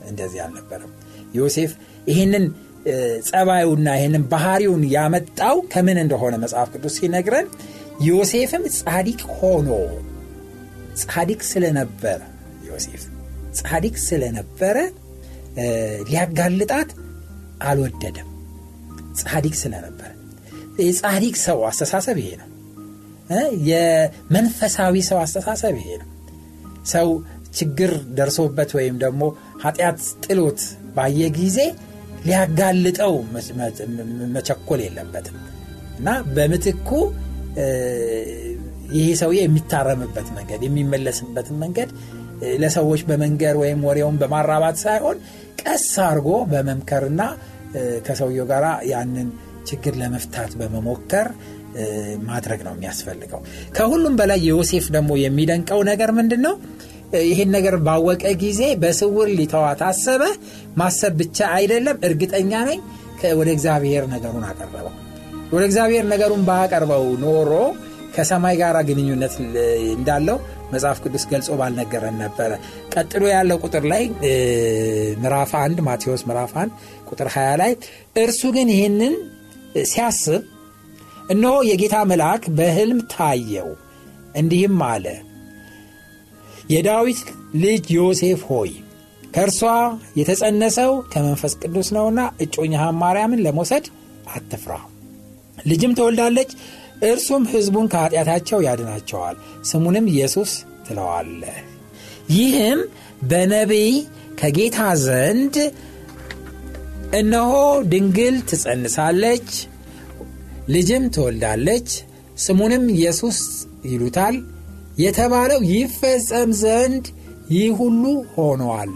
እንደዚህ 0.09 0.41
አልነበረም። 0.45 0.93
ዮሴፍ 1.35 1.73
ይህንን 2.09 2.45
ጸባዩና 3.29 3.89
ይህንን 3.99 4.23
ባህሪውን 4.33 4.83
ያመጣው 4.93 5.57
ከምን 5.73 5.99
እንደሆነ 6.05 6.35
መጽሐፍ 6.45 6.69
ቅዱስ 6.75 6.95
ሲነግረን 6.99 7.47
ዮሴፍም 8.07 8.65
ጻዲቅ 8.79 9.21
ሆኖ 9.37 9.71
ጻዲቅ 11.03 11.41
ስለነበረ 11.51 12.21
ዮሴፍ 12.69 13.03
ጻዲቅ 13.61 13.97
ስለነበረ 14.07 14.77
ሊያጋልጣት 16.09 16.91
አልወደደም። 17.63 18.29
ጻዲቅ 19.21 19.55
ስለነበረ። 19.63 20.11
የጻዲቅ 20.83 21.35
ሰው 21.45 21.59
አስተሳሰብ 21.65 22.17
ይሄ 22.23 22.31
ነው። 22.41 22.49
የመንፈሳዊ 23.71 24.95
ሰው 25.09 25.19
አስተሳሰብ 25.19 25.75
ይሄ 25.81 25.91
ነው። 26.03 26.09
ሰው 26.87 27.09
ችግር 27.55 27.93
ደርሶበት 28.11 28.71
ወይም 28.79 28.97
ደግሞ 28.99 29.23
ኃጢአት 29.65 30.01
ጥሎት 30.25 30.61
ባየ 30.97 31.23
ጊዜ 31.39 31.59
ሊያጋልጠው 32.27 33.15
መቸኮል 34.37 34.81
የለበትም። 34.85 35.37
እና 35.99 36.09
በምትኩ 36.35 36.89
ይህ 38.97 39.09
ሰውዬ 39.21 39.39
የሚታረምበት 39.43 40.29
መንገድ 40.37 40.61
የሚመለስበትን 40.67 41.57
መንገድ 41.63 41.91
ለሰዎች 42.63 43.01
በመንገር 43.09 43.55
ወይም 43.63 43.81
ወሬውን 43.89 44.17
በማራባት 44.21 44.77
ሳይሆን 44.85 45.17
ቀስ 45.63 45.87
አድርጎ 46.05 46.31
በመምከርና 46.53 47.23
ከሰውየው 48.07 48.47
ጋር 48.51 48.65
ያንን 48.91 49.29
ችግር 49.69 49.95
ለመፍታት 50.01 50.53
በመሞከር 50.61 51.29
ማድረግ 52.29 52.61
ነው 52.67 52.73
የሚያስፈልገው። 52.75 53.41
ከሁሉም 53.77 54.15
በላይ 54.21 54.41
የዮሴፍ 54.47 54.87
ደግሞ 54.95 55.11
የሚደንቀው 55.23 55.81
ነገር 55.91 56.11
ምንድን 56.19 56.41
ነው 56.47 56.55
ይህን 57.27 57.51
ነገር 57.57 57.75
ባወቀ 57.87 58.25
ጊዜ 58.43 58.63
በስውር 58.83 59.29
ሊተዋት 59.39 59.83
አሰበ። 59.87 60.23
ማሰብ 60.77 61.15
ብቻ 61.21 61.39
አይደለም 61.57 61.99
እርግጠኛ 62.09 62.53
ነኝ 62.69 62.81
ወደ 63.39 63.49
እግዚአብሔር 63.55 64.05
ነገሩን 64.13 64.45
አቀረበው። 64.49 64.89
ወደ 65.53 65.63
እግዚአብሔር 65.69 66.05
ነገሩን 66.13 66.43
ባቀርበው 66.49 67.05
ኖሮ 67.23 67.53
ከሰማይ 68.15 68.55
ጋር 68.61 68.77
ግንኙነት 68.89 69.35
እንዳለው 69.97 70.37
መጽሐፍ 70.73 70.99
ቅዱስ 71.05 71.25
ገልጾ 71.31 71.49
ባልነገረን 71.61 72.17
ነበረ። 72.23 72.51
ቀጥሎ 72.93 73.23
ያለው 73.33 73.59
ቁጥር 73.65 73.85
ላይ 73.93 74.03
ምዕራፍ 75.23 75.53
1 75.61 75.83
ማቴዎስ 75.89 76.23
ምዕራፍ 76.29 76.53
1 76.59 76.73
ቁጥር 77.11 77.29
20 77.35 77.57
ላይ 77.63 77.73
እርሱ 78.25 78.43
ግን 78.57 78.71
ይህንን 78.75 79.15
ሲያስብ 79.93 80.43
እነሆ 81.31 81.55
የጌታ 81.71 81.97
መልአክ 82.11 82.45
በህልም 82.59 83.01
ታየው 83.15 83.71
እንዲህም 84.35 84.79
አለ 84.89 85.07
የዳዊት 86.69 87.21
ልጅ 87.63 87.85
ዮሴፍ 87.97 88.41
ሆይ 88.51 88.71
ከእርሷ 89.35 89.61
የተጸነሰው 90.19 90.93
ከመንፈስ 91.13 91.53
ቅዱስ 91.63 91.89
ነውና 91.97 92.21
እጮኛህን 92.45 92.99
ማርያምን 93.01 93.43
ለመውሰድ 93.45 93.87
አትፍራ። 94.35 94.73
ልጅም 95.67 95.93
ትወልዳለች 95.99 96.51
እርሱም 97.09 97.43
ሕዝቡን 97.53 97.87
ከኀጢአታቸው 97.93 98.59
ያድናቸዋል 98.67 99.37
ስሙንም 99.63 100.07
ኢየሱስ 100.15 100.53
ትለዋለህ። 100.87 101.59
ይህም 102.35 102.81
በነቢይ 103.31 103.93
ከጌታ 104.41 104.79
ዘንድ 105.05 105.57
እነሆ 107.19 107.53
ድንግል 107.93 108.37
ትጸንሳለች 108.51 109.49
ልጅም 110.69 111.05
ትወልዳለች 111.15 111.89
ስሙንም 112.39 112.85
ኢየሱስ 112.97 113.39
ይሉታል 113.85 114.37
የተባለው 114.99 115.61
ይፈጸም 115.73 116.51
ዘንድ 116.63 117.05
ይህ 117.51 117.69
ሁሉ 117.81 118.05
ሆኗል። 118.35 118.93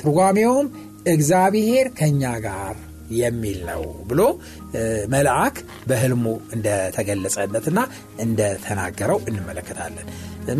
ትርጓሜውም 0.00 0.66
እግዚአብሔር 1.12 1.86
ከእኛ 1.98 2.22
ጋር 2.44 2.74
የሚል 3.18 3.58
ነው 3.68 3.82
ብሎ 4.08 4.20
መልአክ 5.08 5.56
በህልሙ 5.88 6.24
እንደተገለጸለትና 6.54 7.78
እንደተናገረው 8.20 9.18
እንመለከታለን። 9.28 10.06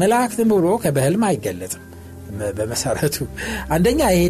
መልአክትም 0.03 0.51
ብሎ 0.55 0.67
በህልም 0.97 1.25
አይገለጽም። 1.29 1.83
በመሰረቱ 2.59 3.17
አንደኛ 3.71 4.01
ይሄ 4.13 4.23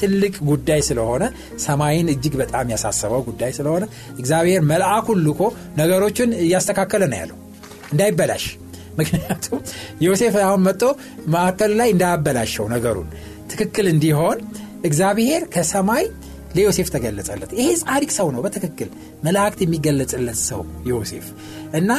ትልቅ 0.00 0.34
ጉዳይ 0.48 0.80
ስለሆነ 0.86 1.24
ሰማይን 1.64 2.08
እጅግ 2.12 2.34
በጣም 2.42 2.70
ያሳሰበው 2.74 3.22
ጉዳይ 3.26 3.52
ስለሆነ 3.58 3.84
እግዚአብሔር 4.18 4.62
መልአኩን 4.70 5.20
ልኮ 5.26 5.40
ነገሮችን 5.76 6.30
እያስተካከለ 6.44 7.04
ነው 7.12 7.18
ያለው። 7.22 7.38
እንዳይበላሽ 7.92 8.44
ምክንያቱም 8.98 9.60
ዮሴፍ 10.04 10.36
አሁን 10.44 10.62
መጥቶ 10.66 10.82
ማዕከል 11.34 11.74
ላይ 11.80 11.90
እንዳያበላሸው 11.94 12.66
ነገሩን 12.74 13.08
ትክክል 13.52 13.86
እንዲሆን 13.92 14.38
እግዚአብሔር 14.84 15.42
ከሰማይ 15.54 16.04
ለዮሴፍ 16.56 16.88
ተገለጸለት። 16.94 17.50
ይሄ 17.58 17.68
ጻድቅ 17.82 18.10
ሰው 18.18 18.28
ነው 18.34 18.40
በትክክል 18.44 18.88
መላእክት 19.24 19.60
የሚገለጽለት 19.64 20.38
ሰው 20.48 20.60
ዮሴፍ 20.90 21.26
እና 21.72 21.90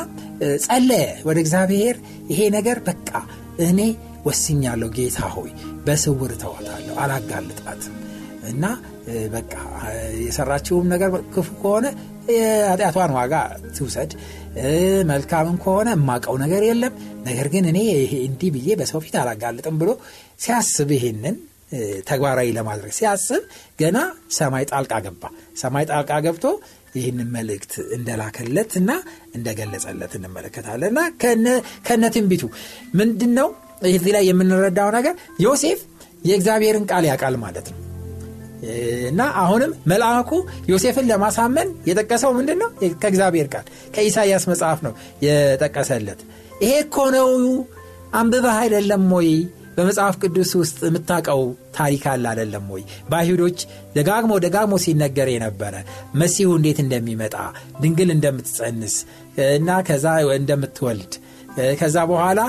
ጸለየ 0.66 1.08
ወደ 1.28 1.38
እግዚአብሔር። 1.44 1.96
ይሄ 2.32 2.42
ነገር 2.58 2.78
በቃ 2.88 3.10
እኔ 3.68 3.80
ወስኛለሁ 4.26 4.90
ጌታ 4.98 5.20
ሆይ 5.36 5.52
በስውር 5.86 6.32
ተዋታለሁ 6.42 6.96
አላጋልጣትም 7.04 7.96
እና 8.50 8.66
በቃ 9.34 9.54
የሰራችውም 10.24 10.88
ነገር 10.94 11.10
ክፉ 11.34 11.48
ከሆነ 11.62 11.88
የኃጢአቷን 12.32 13.12
ዋጋ 13.18 13.34
ትውሰድ። 13.76 14.12
መልካምን 15.10 15.58
ከሆነ 15.63 15.89
የማቀው 15.96 16.36
ነገር 16.44 16.63
የለም። 16.68 16.94
ነገር 17.24 17.48
ግን 17.54 17.65
እኔ 17.72 17.80
እንዲህ 18.24 18.50
ብዬ 18.56 18.76
በሰው 18.80 19.02
ፊት 19.06 19.15
አላጋልጥም 19.22 19.78
ብሎ 19.82 19.89
ሲያስብ 20.39 20.92
ይሄንን 20.98 21.38
ተግባራዊ 22.10 22.50
ለማድረግ 22.56 22.94
ሲያስብ 22.98 23.42
ገና 23.80 23.98
ሰማይ 24.38 24.63
ጣልቃ 24.72 24.94
ገባ። 25.06 25.24
ሰማይ 25.58 25.86
ጣልቃ 25.89 26.12
ገብቶ 26.26 26.46
ይህንን 26.96 27.28
መልእክት 27.36 27.74
እንደላከለት 27.98 28.72
እና 28.80 28.92
እንደገለጸለት 29.36 30.13
እንመለከታለን። 30.20 30.92
እና 30.92 31.02
ከነ 31.88 32.04
ትንቢቱ 32.15 32.44
ምንድን 32.94 33.34
ነው 33.39 33.50
ላይ 34.10 34.24
የምንረዳው 34.30 34.89
ነገር 34.98 35.13
ዮሴፍ 35.39 35.82
የእግዚአብሔርን 36.26 36.88
ቃል 36.89 37.04
ያውቃል 37.10 37.38
ማለት 37.44 37.68
ነው 37.72 37.78
እና 39.10 39.22
አሁንም 39.41 39.72
መልአኩ 39.88 40.32
ዮሴፍን 40.67 41.08
ለማሳመን 41.12 41.69
የጠቀሰው 41.89 42.32
ምንድን 42.38 42.60
ነው 42.63 42.69
ከእግዚአብሔር 43.02 43.48
ቃል 43.54 43.65
ከኢሳይያስ 43.95 44.45
መጽሐፍ 44.52 44.82
ነው 44.88 44.93
የጠቀሰለት። 45.26 46.22
ይሄ 46.62 46.74
እኮ 46.86 46.98
ነው 47.15 47.30
አንብበህ 48.13 48.58
አይደለም 48.63 49.06
ወይ? 49.15 49.30
በመጽሐፍ 49.76 50.15
ቅዱስ 50.22 50.52
ውስጥ 50.60 50.80
የምታውቀው 50.88 51.41
ታሪክ 51.76 52.04
አለ 52.13 52.24
አይደለም 52.32 52.65
ወይ? 52.74 52.82
በአይሁዶች 53.10 53.60
ደጋግሞ 53.95 54.32
ደጋግሞ 54.45 54.74
ሲነገር 54.86 55.28
የነበረ 55.34 55.76
መሲሁ 56.15 56.50
እንዴት 56.58 56.80
እንደሚመጣ 56.84 57.36
ድንግል 57.82 58.10
እንደምትጸንስ 58.15 58.95
እና 59.56 59.80
ከዛ 59.88 60.06
እንደምትወልድ 60.38 61.13
ከዛ 61.80 61.98
በኋላ 62.10 62.40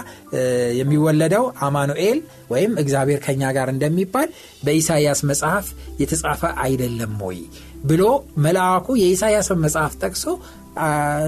የሚወለደው 0.80 1.44
አማኑኤል 1.66 2.18
ወይም 2.50 2.72
እግዚአብሔር 2.82 3.20
ከኛ 3.26 3.42
ጋር 3.56 3.68
እንደሚባል 3.74 4.28
በኢሳይያስ 4.64 5.20
መጽሐፍ 5.30 5.66
የተጻፈ 6.02 6.42
አይደለም 6.64 7.14
ወይ 7.28 7.38
ብሎ 7.84 8.02
መልአኩ 8.44 8.86
የኢሳይያስን 9.02 9.60
መጽሐፍ 9.66 9.92
ጠቅሶ 10.02 10.24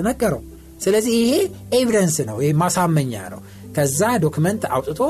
ነገረው። 0.07 0.43
ስለዚህ 0.81 1.15
ይሄ 1.21 1.33
evidence 1.79 2.17
ነው 2.29 2.37
ይሄ 2.43 2.53
ማሳመኛ 2.63 3.15
ነው። 3.35 3.41
ከዛ 3.77 4.01
document 4.25 4.63
አውጥቶ 4.75 5.01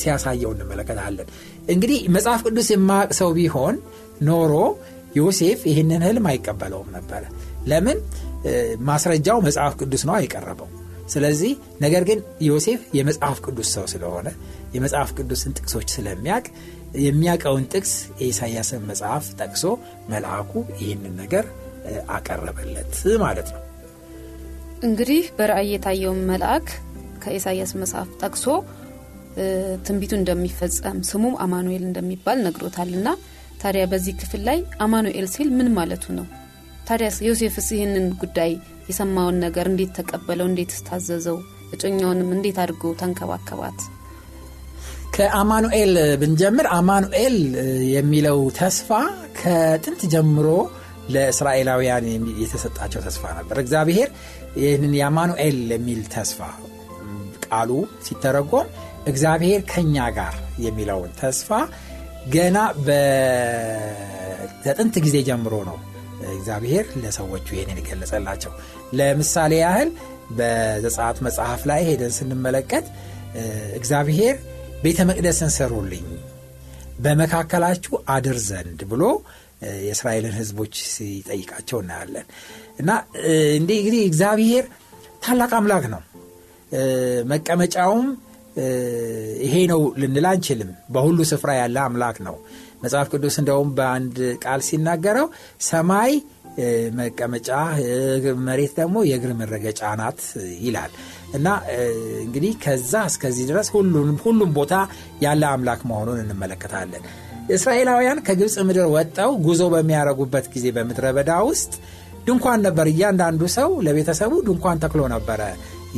ሲያሳየው 0.00 0.52
እንመለከታለን። 0.54 1.28
እንግዲህ 1.70 1.98
መጽሐፍ 2.08 2.40
ቅዱስ 2.46 2.68
የማያቅ 2.72 3.10
ሰው 3.20 3.30
ቢሆን 3.36 3.74
ኖሮ 4.22 4.54
ዮሴፍ 5.16 5.60
ይህንን 5.70 6.02
ህልም 6.08 6.26
አይቀበለውም 6.30 6.90
ነበረ። 6.96 7.22
ለምን? 7.66 7.98
ማስረጃው 8.88 9.38
መጽሐፍ 9.46 9.74
ቅዱስ 9.80 10.02
ነው 10.08 10.14
ያቀረበው 10.14 10.68
ስለዚህ 11.12 11.52
ነገር 11.80 12.02
ግን 12.08 12.18
ዮሴፍ 12.46 12.82
የመጽሐፍ 12.98 13.38
ቅዱስ 13.46 13.68
ሰው 13.76 13.84
ስለሆነ 13.92 14.28
የመጽሐፍ 14.74 15.10
ቅዱስን 15.18 15.56
ጥቅሶች 15.58 15.88
ስለሚያቅ 15.96 16.44
የሚያቀውን 17.02 17.64
ጥቅስ 17.72 17.92
የኢሳያስን 18.20 18.82
መጽሐፍ 18.90 19.26
ጠቅሶ 19.40 19.64
መልአኩ 20.08 20.52
ይህንን 20.80 21.14
ነገር 21.22 21.44
አቀረበለት 22.16 22.94
ማለት 23.22 23.48
ነው። 23.54 23.60
እንግዲህ 24.82 25.22
በራእይ 25.38 25.68
የታየውን 25.72 26.20
መልአክ 26.30 26.66
ከኢሳያስ 27.24 27.72
መጽሐፍ 27.82 28.08
ጠቅሶ 28.22 28.46
ትንቢቱ 29.86 30.12
እንደሚፈጸም 30.18 30.98
ስሙም 31.10 31.34
አማኑኤል 31.44 31.84
እንደሚባል 31.88 32.38
ነግሮታልና 32.46 33.08
ታዲያ 33.62 33.82
በዚህ 33.92 34.14
ክፍል 34.20 34.42
ላይ 34.48 34.58
አማኑኤል 34.78 35.26
ሲል 35.34 35.48
ምን 35.58 35.68
ማለቱ 35.76 36.04
ነው? 36.18 36.26
ታዲያ 36.88 37.08
ዮሴፍስ 37.26 37.68
ይህንን 37.74 38.06
ጉዳይ 38.22 38.52
የሰማውን 38.88 39.36
ነገር 39.44 39.66
እንዴት 39.70 39.90
ተቀበለው? 39.98 40.46
እንዴት 40.50 40.70
ስታዘዘው 40.76 41.38
እጮኛውንም 41.74 42.30
እንዴት 42.36 42.56
አድርጎ 42.62 42.82
ተንከባከባት? 43.00 43.78
ከአማኑኤል 45.14 45.92
ብንጀምር 46.20 46.66
አማኑኤል 46.76 47.36
የሚለው 47.94 48.38
ተስፋ 48.58 48.90
ከጥንት 49.40 50.02
ጀምሮ 50.14 50.46
ለእስራኤላውያን 51.14 52.04
የተሰጣቸው 52.42 53.00
ተስፋ 53.06 53.24
ነበር። 53.38 53.56
እግዚአብሔር 53.62 54.08
ይህንን 54.60 54.92
የአማኑኤል 54.98 55.58
የሚል 55.74 56.00
ተስፋ 56.14 56.40
ቃሉ 57.46 57.70
ሲተረጎም 58.06 58.68
እግዚአብሔር 59.06 59.60
ከኛ 59.72 59.96
ጋር 60.18 60.34
የሚለውን 60.64 61.10
ተስፋ 61.20 61.48
ገና 62.34 62.56
በጥንት 64.64 64.94
ጊዜ 65.06 65.16
ጀምሮ 65.28 65.54
ነው 65.70 65.78
እግዚአብሔር 66.32 66.86
ለሰዎቹ 67.02 67.46
ይህንን 67.54 67.78
የገለጸላቸው። 67.80 68.52
ለምሳሌ 68.92 69.52
ያህል 69.62 69.90
በዘጻት 70.38 71.18
መጽሐፍ 71.26 71.62
ላይ 71.70 71.80
ሄደን 71.88 72.12
ስንመለከት 72.18 72.86
እግዚአብሔር 73.78 74.36
ቤተ 74.82 75.00
መቅደስን 75.10 75.50
ሰሩልኝ 75.56 76.06
በመካከላችሁ 76.98 77.94
አድር 78.14 78.38
ዘንድ 78.48 78.80
ብሎ 78.90 79.02
የእስራኤልን 79.82 80.34
ህዝቦች 80.38 80.74
ሲጠይቃቸው 80.92 81.78
እናያለን። 81.82 82.26
እና 82.80 82.90
እንግዲህ 83.56 84.02
እግዚአብሔር 84.08 84.64
ታላቅ 85.24 85.50
አምላክ 85.58 85.84
ነው። 85.94 86.02
መቀመጫውም 87.32 88.06
ይሄ 89.44 89.54
ነው 89.70 89.80
ልንል 90.00 90.26
አንችልም። 90.30 90.70
በሁሉ 90.94 91.18
ስፍራ 91.30 91.50
ያለ 91.58 91.76
አምላክ 91.84 92.16
ነው 92.26 92.36
መጽሐፍ 92.82 93.08
ቅዱስ 93.12 93.36
እንደውም 93.40 93.70
በአንድ 93.76 94.16
ቃል 94.44 94.60
ሲናገረው 94.68 95.26
ሰማይ 95.68 96.12
መቀመጫ 96.96 97.48
መሬት 98.46 98.72
ደግሞ 98.78 98.96
የእግር 99.08 99.32
መረገጫ 99.38 99.82
ናት 100.00 100.20
ይላል። 100.64 100.92
እና 101.34 101.46
እንግዲህ 102.22 102.52
ከዛ 102.64 102.94
እስከዚህ 103.10 103.44
ድረስ 103.50 103.68
ሁሉም 104.24 104.50
ቦታ 104.58 104.74
ያለ 105.24 105.42
አምላክ 105.52 105.82
መሆኑን 105.90 106.18
እንመለከታለን። 106.24 107.04
እስራኤላውያን 107.54 108.18
ከግብፅ 108.26 108.56
ምድር 108.68 108.86
ወጠው 108.94 109.30
ጉዞ 109.46 109.62
በሚያደረጉበት 109.72 110.46
ጊዜ 110.54 110.66
በምድረ 110.76 111.06
በዳ 111.16 111.32
ውስጥ 111.48 111.72
ድንኳን 112.26 112.60
ነበር። 112.66 112.86
እያንዳንዱ 112.92 113.42
ሰው 113.56 113.70
ለቤተሰቡ 113.86 114.32
ድንኳን 114.48 114.80
ተክሎ 114.84 115.02
ነበረ 115.14 115.40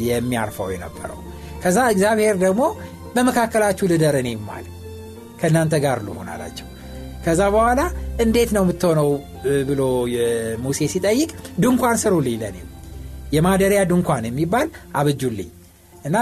የሚያርፈው 0.05 0.70
የነበረው። 0.75 1.18
ከዛ 1.64 1.79
እግዚአብሔር 1.92 2.37
ደግሞ 2.44 2.62
በመካከላችሁ 3.14 3.85
ልደር 3.92 4.16
እኔም 4.23 4.47
አለ። 4.55 4.66
ከእናንተ 5.40 5.75
ጋር 5.85 5.99
ልሆን 6.07 6.29
አላቸው 6.35 6.68
ከዛ 7.24 7.42
በኋላ 7.54 7.80
እንዴት 8.20 8.50
ነው 8.56 8.62
የምትሆነው? 8.64 9.08
ብሎ 9.68 9.80
ሙሴ 10.64 10.80
ሲጠይቅ 10.92 11.30
ድንኳን 11.62 11.98
ስሩልኝ 12.02 12.37
ለኔም 12.42 12.68
የማደሪያ 13.34 13.82
ድንኳን 13.90 14.24
የሚባል 14.28 14.66
አብጁልኝ 14.96 15.50
እና 16.04 16.16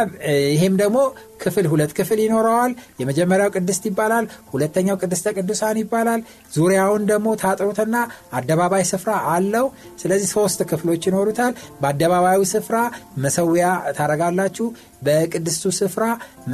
ይሄም 0.50 0.74
ደግሞ 0.80 0.98
ክፍል 1.42 1.66
ሁለት 1.70 1.92
ክፍል 1.98 2.18
ይኖረዋል። 2.22 2.72
የመጀመሪያው 3.00 3.50
ቅድስት 3.56 3.84
ይባላል 3.88 4.24
ሁለተኛው 4.52 4.96
ቅድስተ 5.02 5.32
ቅዱሳን 5.36 5.78
ይባላል። 5.80 6.20
ዙሪያውን 6.54 7.02
ደግሞ 7.10 7.28
ታጥሩትና 7.42 7.96
አደባባይ 8.32 8.84
ስፍራ 8.92 9.12
አለው። 9.32 9.66
ስለዚህ 10.02 10.28
ሶስት 10.34 10.60
ክፍሎች 10.70 11.02
ይኖሩታል። 11.08 11.54
በአደባባዩ 11.80 12.42
ስፍራ 12.52 12.76
መሰዊያ 13.24 13.66
ታረጋላችሁ 13.98 14.68
በቅድስቱ 15.02 15.74
ስፍራ 15.80 16.04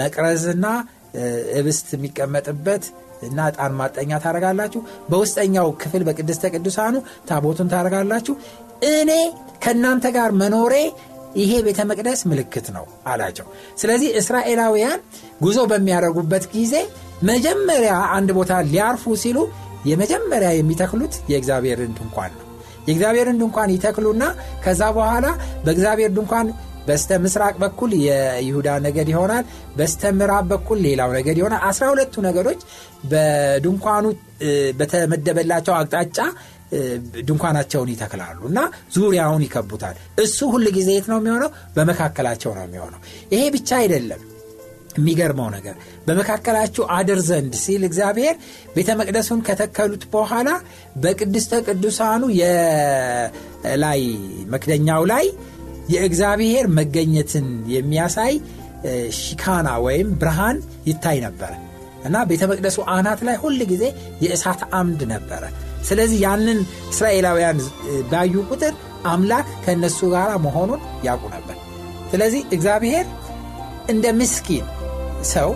መቅረዝና 0.01 0.67
እብስት 1.59 1.87
የሚቀመጥበት 1.95 2.85
እና 3.27 3.47
ዕጣን 3.51 3.73
ማጠኛ 3.79 4.21
ታረጋላችሁ 4.25 4.81
በውስጠኛው 5.11 5.69
ክፍል 5.83 6.03
በቅድስተ 6.09 6.51
ቅዱሳኑ 6.55 6.95
ታቦቱን 7.29 7.71
ታረጋላችሁ 7.73 8.35
እኔ 8.93 9.13
ከእናንተ 9.63 10.07
ጋር 10.17 10.33
መኖሬ 10.41 10.75
ይሄ 11.37 11.53
ቤተ 11.67 11.81
መቅደስ 11.89 12.21
ምልክት 12.31 12.67
ነው 12.77 12.85
አላቸው። 13.07 13.47
ስለዚህ 13.81 14.11
እስራኤላውያን 14.21 15.01
ጉዞ 15.43 15.59
በሚያደርጉበት 15.73 16.45
ጊዜ 16.55 16.75
መጀመሪያ 17.29 17.95
አንድ 18.17 18.31
ቦታ 18.39 18.53
ሊያርፉ 18.69 19.15
ሲሉ 19.23 19.39
የመጀመሪያ 19.89 20.51
የሚተክሉት 20.57 21.15
የእግዚአብሔርን 21.33 21.93
ድንኳን 21.99 22.33
ነው። 22.39 22.45
የእግዚአብሔርን 22.87 23.39
ድንኳን 23.41 23.73
ይተክሉና 23.75 24.25
ከዛ 24.65 24.83
በኋላ 24.97 25.27
በእግዚአብሔር 25.65 26.11
ድንኳን 26.17 26.47
በስተ 26.89 27.19
ምስራቅ 27.25 27.55
በኩል 27.63 27.91
የይሁዳ 28.05 28.69
ነገድ 28.87 29.09
ይሆናል 29.13 29.45
በስተ 29.79 30.13
ምዕራብ 30.19 30.47
በኩል 30.53 30.79
ሌላው 30.87 31.11
ነገድ 31.19 31.39
ይሆናል። 31.41 31.63
አስራ 31.69 31.85
ሁለቱ 31.93 32.15
ነገዶች 32.29 32.61
በድንኳኑ 33.11 34.05
በተመደበላቸው 34.79 35.75
አቅጣጫ 35.79 36.19
ድንኳናቸውን 37.29 37.91
ይተክላሉ 37.93 38.41
እና 38.51 38.59
ዙሪያውን 38.95 39.45
ይከቡታል። 39.47 39.95
እሱ 40.25 40.39
ሁል 40.55 40.67
ጊዜ 40.77 40.89
የት 40.97 41.07
ነው 41.13 41.19
የሚሆነው? 41.21 41.51
በመካከላቸው 41.77 42.51
ነው 42.57 42.65
የሚሆነው። 42.67 43.01
ይሄ 43.33 43.43
ብቻ 43.55 43.71
አይደለም። 43.81 44.23
የሚገርመው 44.99 45.49
ነገር 45.55 45.75
በመካከላችሁ 46.07 46.85
አድር 46.95 47.21
ዘንድ 47.27 47.53
ሲል 47.63 47.83
እግዚአብሔር 47.89 48.35
ቤተ 48.77 48.97
መቅደሱን 49.01 49.41
ከተከሉት 49.49 50.05
በኋላ 50.15 50.49
በቅድስተ 50.97 51.61
ቅዱሳኑ 51.67 52.23
የላይ 52.41 54.03
መክደኛው 54.55 55.05
ላይ 55.13 55.27
የእግዚአብሔር 55.89 56.67
መገኘትን 56.79 57.47
የሚያሳይ 57.75 58.35
ሺካና 59.19 59.69
ወይም 59.85 60.09
ብርሃን 60.21 60.59
ይታይ 60.87 61.19
ነበረ 61.27 61.53
እና 62.05 62.17
ቤተ 62.29 62.43
መቅደሱ 62.51 62.79
አናት 62.95 63.21
ላይ 63.29 63.37
ሁል 63.43 63.61
ጊዜ 63.71 63.85
የእሳት 64.25 64.61
አምድ 64.79 65.01
ነበረ። 65.13 65.43
ስለዚህ 65.89 66.19
ያንን 66.27 66.59
እስራኤላውያን 66.93 67.59
ባዩ 68.11 68.35
ቁጥር 68.51 68.75
አምላክ 69.07 69.49
ከእነሱ 69.65 70.01
ጋር 70.15 70.31
መሆኑን 70.47 70.81
ያውቁ 71.05 71.25
ነበር። 71.35 71.57
ስለዚህ 72.11 72.43
እግዚአብሔር 72.57 73.07
እንደ 73.89 74.07
ምስኪን 74.21 74.67
ሰው 75.33 75.51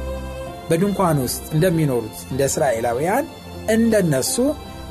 በድንኳን 0.69 1.19
ውስጥ 1.25 1.43
እንደሚኖሩት 1.55 2.19
እንደ 2.31 2.43
እስራኤላውያን 2.51 3.25
እንደነሱ 3.71 4.35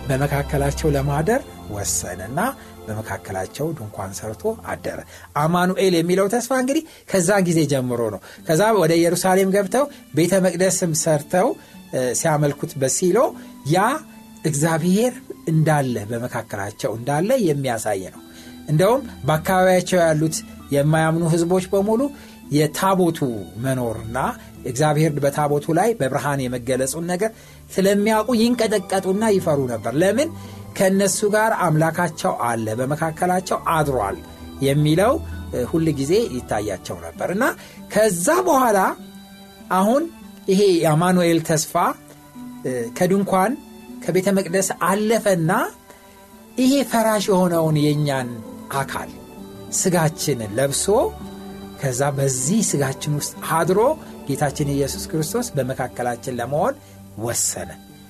በመካከላቸው 0.10 0.90
ለማደር 0.96 1.42
ወሰነና 1.70 2.40
በመካከላቸው 2.92 3.68
ድንኳን 3.78 4.14
ሰርቶ 4.20 4.44
አደረ። 4.72 5.00
አማኑኤል 5.44 5.96
የሚለው 5.98 6.28
ተስፋ 6.34 6.52
እንግዲህ 6.64 6.84
ከዛ 7.12 7.40
ጊዜ 7.48 7.60
ጀምሮ 7.74 8.02
ነው። 8.16 8.22
ከዛ 8.48 8.62
ወደ 8.80 8.92
ኢየሩሳሌም 9.00 9.54
ገብተው 9.56 9.86
ቤተ 10.16 10.34
መቅደስም 10.46 10.94
ሰርተው 11.04 11.50
ሲያመልኩት 12.20 12.74
በሲሎ 12.82 13.18
ያ 13.74 13.80
እግዚአብሔር 14.46 15.14
እንዳለ 15.48 15.96
በመካከላቸው 16.10 16.92
እንዳለ 17.00 17.32
የሚያሳይ 17.48 18.04
ነው። 18.14 18.22
እንደውም 18.70 19.02
በአካባቢያቸው 19.28 20.00
ያሉት 20.04 20.36
የማያምኑ 20.76 21.24
ህዝቦች 21.34 21.66
በሙሉ 21.72 22.02
የታቦቱ 22.52 23.20
መኖርና 23.66 24.18
እግዚአብሔር 24.66 25.12
በታቦቱ 25.24 25.66
ላይ 25.78 25.90
በብርሃን 26.00 26.40
የመገለጹን 26.44 27.06
ነገር 27.12 27.32
ስለሚያውቁ 27.72 28.30
ይንቀጠቀጡና 28.42 29.24
ይፈሩ 29.36 29.60
ነበር። 29.74 29.94
ለምን? 30.02 30.30
ከእነሱ 30.76 31.20
ጋር 31.36 31.52
አምላካቸው 31.66 32.34
አለ፣ 32.48 32.66
በመካከላቸው 32.80 33.58
አድሯል 33.76 34.18
የሚለው 34.68 35.14
ሁል 35.72 35.88
ጊዜ 36.00 36.14
ይታያቸው 36.36 36.98
ነበር 37.06 37.30
እና 37.36 37.46
ከዛ 37.94 38.28
በኋላ 38.48 38.80
አሁን 39.78 40.04
ይሄ 40.52 40.62
የአማኑኤል 40.84 41.40
ተስፋ 41.50 41.74
ከድንኳን 42.98 43.52
ከቤተ 44.04 44.30
መቅደስ 44.38 44.70
አለፈና 44.88 45.52
ይሄ 46.62 46.74
ፈራሽ 46.92 47.26
የሆነውን 47.32 47.76
የእኛን 47.84 48.30
አካል 48.76 49.10
ስጋችንን 49.80 50.52
ለብሶ 50.58 50.86
ከዛ 51.82 52.02
በዚህ 52.18 52.60
ስጋችን 52.70 53.14
ውስጥ 53.20 53.34
አድሮ 53.58 53.80
ጌታችን 54.28 54.74
ኢየሱስ 54.74 55.04
ክርስቶስ 55.12 55.48
በመካከላችን 55.56 56.38
ለመሆን 56.40 56.74
ወሰነ። 57.24 57.70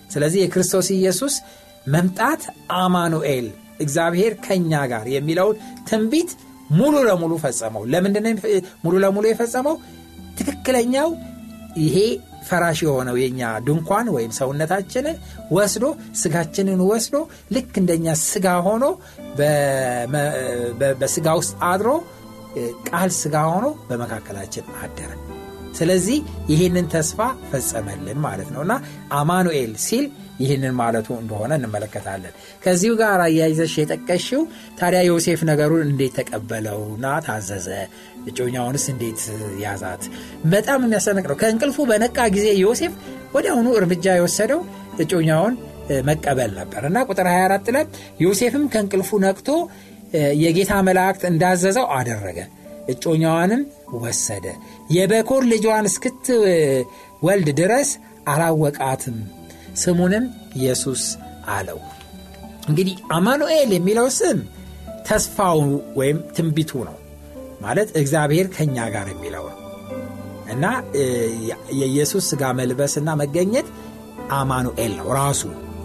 ስለዚህ 0.10 0.40
የክርስቶስ 0.42 0.88
ኢየሱስ 0.98 1.36
መምጣት 1.86 2.42
አማኑኤል 2.78 3.48
እግዚአብሔር 3.80 4.34
ከእኛ 4.46 4.74
ጋር 4.92 5.06
የሚለውን 5.14 5.56
ትንቢት 5.90 6.32
ሙሉ 6.72 6.96
ለሙሉ 7.08 7.34
ፈጸመው። 7.44 7.84
ለምንድነው 7.94 8.36
ሙሉ 8.84 8.94
ለሙሉ 9.04 9.26
የፈጸመው? 9.30 9.76
ትክክለኛው 10.38 11.10
ይሄ 11.82 11.98
ፈራሽ 12.48 12.80
የሆነው 12.86 13.16
የኛ 13.22 13.42
ድንኳን 13.66 14.08
ወይም 14.16 14.32
ሰውነታችንን 14.38 15.18
ወስዶ 15.52 15.86
ስጋችንን 16.22 16.80
ወስዶ 16.90 17.16
ልክ 17.52 17.74
እንደኛ 17.82 18.16
ስጋ 18.24 18.48
ሆኖ 18.68 18.86
በስጋ 21.02 21.28
ውስጥ 21.40 21.54
አድሮ 21.70 21.90
ቃል 22.90 23.10
ስጋ 23.20 23.36
ሆኖ 23.52 23.68
በመካከላችን 23.90 24.66
አደረ። 24.82 25.12
ስለዚህ 25.78 26.18
ይህንን 26.50 26.88
ተስፋ 26.94 27.20
ፈጸመልን 27.52 28.20
ማለት 28.26 28.50
ነው 28.56 28.62
እና 28.66 28.74
አማኑኤል 29.14 29.72
ሲል 29.86 30.06
ይህንን 30.42 30.74
ማለቱ 30.80 31.08
እንደሆነ 31.22 31.52
እንመለከታለን። 31.60 32.34
ከዚሁ 32.64 32.92
ጋር 33.02 33.20
አያይዘሽ 33.26 33.74
የጠቀሽው 33.80 34.42
ታዲያ 34.80 35.02
ዮሴፍ 35.10 35.42
ነገሩን 35.50 35.84
እንዴት 35.88 36.14
ተቀበለውና 36.20 37.06
ታዘዘ? 37.28 37.68
እጮኛውንስ 38.30 38.86
እንዴት 38.94 39.22
ያዛት? 39.64 40.04
በጣም 40.54 40.80
የሚያሰነቅ 40.86 41.26
ነው። 41.32 41.38
ከእንቅልፉ 41.42 41.78
በነቃ 41.92 42.18
ጊዜ 42.36 42.48
ዮሴፍ 42.64 42.94
ወዲያውኑ 43.36 43.68
እርምጃ 43.80 44.06
የወሰደው 44.18 44.62
እጮኛውን 45.02 45.54
መቀበል 46.08 46.52
ነበር 46.58 46.82
እና 46.90 46.98
ቁጥር 47.10 47.28
24 47.32 47.72
ላይ 47.76 47.86
ዮሴፍም 48.24 48.66
ከእንቅልፉ 48.74 49.20
ነቅቶ 49.24 49.50
የጌታ 50.42 50.74
መላእክት 50.88 51.24
እንዳዘዘው 51.30 51.86
አደረገ። 51.98 52.40
እጮኛዋንም 52.92 53.62
ወሰደ። 54.00 54.46
የበኮር 54.96 55.44
ልጇን 55.52 55.86
እስክትወልድ 55.90 57.50
ድረስ 57.60 57.90
አላወቃትም። 58.28 59.18
ስሙንም 59.82 60.26
ኢየሱስ 60.56 61.04
አለው። 61.50 61.80
እንግዲህ 62.70 62.96
አማኑኤል 63.12 63.70
የሚለው 63.76 64.08
ስም 64.18 64.40
ተስፋው 65.08 65.60
ወይም 65.96 66.18
ትንቢቱ 66.36 66.72
ነው 66.90 66.98
ማለት 67.62 67.90
እግዚአብሔር 68.02 68.48
ከእኛ 68.56 68.78
ጋር 68.94 69.08
የሚለው 69.14 69.46
ነው 69.50 69.58
እና 70.52 70.66
የኢየሱስ 71.80 72.24
ሥጋ 72.32 72.44
መልበስና 72.60 73.10
መገኘት 73.22 73.68
አማኑኤል 74.32 74.94
ነው 75.00 75.08
ራሱ 75.20 75.42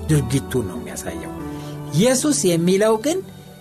ድርጊቱን 0.09 0.64
ነው 0.70 0.79
የሚያሳየው። 0.81 1.33
ኢየሱስ 1.94 2.38
የሚለው 2.51 2.94
ግን 3.05 3.18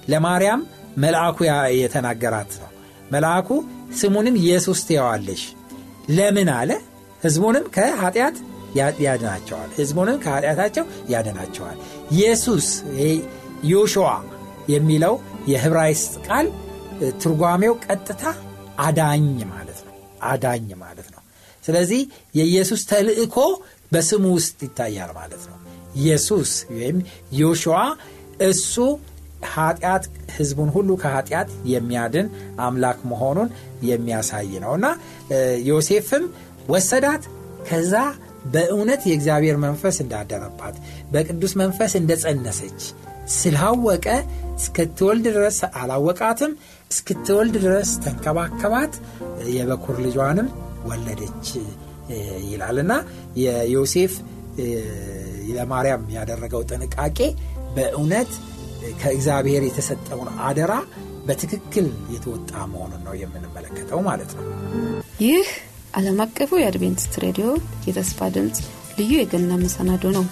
ለማርያም 0.10 0.62
መልአኩ 0.98 1.38
የተናገራት 1.80 2.52
ነው። 2.62 2.70
መልአኩ 3.12 3.50
ስሙንም 4.00 4.36
ኢየሱስ 4.44 4.80
ትየዋለሽ 4.88 5.42
ለምን 6.10 6.50
አለ? 6.56 6.72
ሕዝቡንም 7.22 7.66
ከኃጢአት 7.76 8.36
ያድናቸዋል። 8.78 9.70
ሕዝቡንም 9.78 10.18
ከኃጢአታቸው 10.24 10.86
ያድናቸዋል። 11.10 11.78
ኢየሱስ 12.12 12.68
ዮሹዋ 13.68 14.10
የሚለው 14.70 15.14
የህብራይስጥ 15.48 16.14
ቃል 16.28 16.48
ትርጓሜው 17.22 17.74
ቀጥታ 17.86 18.24
አዳኝ 18.80 19.26
ማለት 19.52 19.80
ነው። 19.88 19.94
አዳኝ 20.24 20.68
ማለት 20.80 21.08
ነው። 21.14 21.22
ስለዚህ 21.64 22.02
የኢየሱስ 22.36 22.82
ተልእኮ 22.92 23.38
በስሙ 23.92 24.26
ውስጥ 24.38 24.58
ይታያል 24.66 25.12
ማለት 25.18 25.44
ነው። 25.50 25.58
ኢየሱስ 25.96 26.52
ወይም 26.72 26.98
ዮሹዋ 27.38 27.78
እሱ 28.48 28.74
ኃጢአት 29.54 30.04
ህዝቡን 30.36 30.70
ሁሉ 30.76 30.90
ከኃጢአት 31.02 31.50
የሚያድን 31.66 32.28
አምላክ 32.60 33.00
መሆኑን 33.12 33.50
የሚያሳይ 33.90 34.52
ነው 34.64 34.72
እና 34.78 34.88
ዮሴፍም 35.70 36.24
ወሰዳት 36.70 37.24
ከዛ 37.70 37.94
በእውነት 38.46 39.02
የእግዚአብሔር 39.10 39.58
መንፈስ 39.64 39.98
እንዳደረባት 40.04 40.76
በቅዱስ 41.12 41.54
መንፈስ 41.62 41.94
እንደጸነሰች 42.00 42.82
ስላወቀ 43.36 44.08
እስክትወልድ 44.58 45.26
ድረስ 45.30 45.58
አላወቃትም። 45.80 46.52
እስክትወልድ 46.92 47.56
ድረስ 47.64 47.92
ተንከባከባት፣ 48.04 48.94
የበኩር 49.56 49.98
ልጇንም 50.06 50.50
ወለደች 50.90 51.48
ይላል 52.50 52.78
እና 52.84 52.94
የዮሴፍ 53.44 54.14
ለማርያም 55.56 56.04
ያደረገው 56.16 56.62
ጥንቃቄ 56.70 57.20
በእውነት 57.76 58.32
ከእግዚአብሔር 59.02 59.64
የተሰጠውን 59.68 60.30
አደራ 60.48 60.74
በትክክል 61.28 61.86
የተወጣ 62.14 62.52
መሆኑን 62.72 63.02
ነው 63.08 63.14
የምንመለከተው 63.22 64.00
ማለት 64.08 64.32
ነው። 64.38 64.44
ይህ 65.24 65.48
ዓለም 65.96 66.18
አቀፉ 66.24 66.52
የአድቬንቲስት 66.60 67.14
ሬዲዮ 67.24 67.48
የተስፋ 67.88 68.28
ድምፅ 68.36 68.58
ልዩ 68.98 69.12
የገና 69.18 69.52
መሰናዶ 69.62 70.04
ነው። 70.18 70.26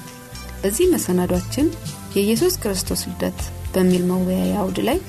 በዚህ 0.62 0.92
መሰናዷችን 0.94 1.68
የኢየሱስ 2.16 2.56
ክርስቶስ 2.64 3.02
ልደት 3.10 3.40
በሚል 3.74 4.04
መወያያ 4.10 4.56
አውድ 4.62 4.80
ላይ 4.88 5.00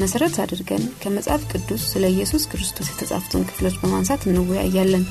መሰረት 0.00 0.34
አድርገን 0.44 0.84
ከመጽሐፍ 1.02 1.42
ቅዱስ 1.52 1.82
ስለ 1.92 2.04
ኢየሱስ 2.14 2.44
ክርስቶስ 2.52 2.90
የተጻፉትን 2.92 3.46
ክፍሎች 3.50 3.76
በማንሳት 3.82 4.24
እንወያያለን። 4.28 5.04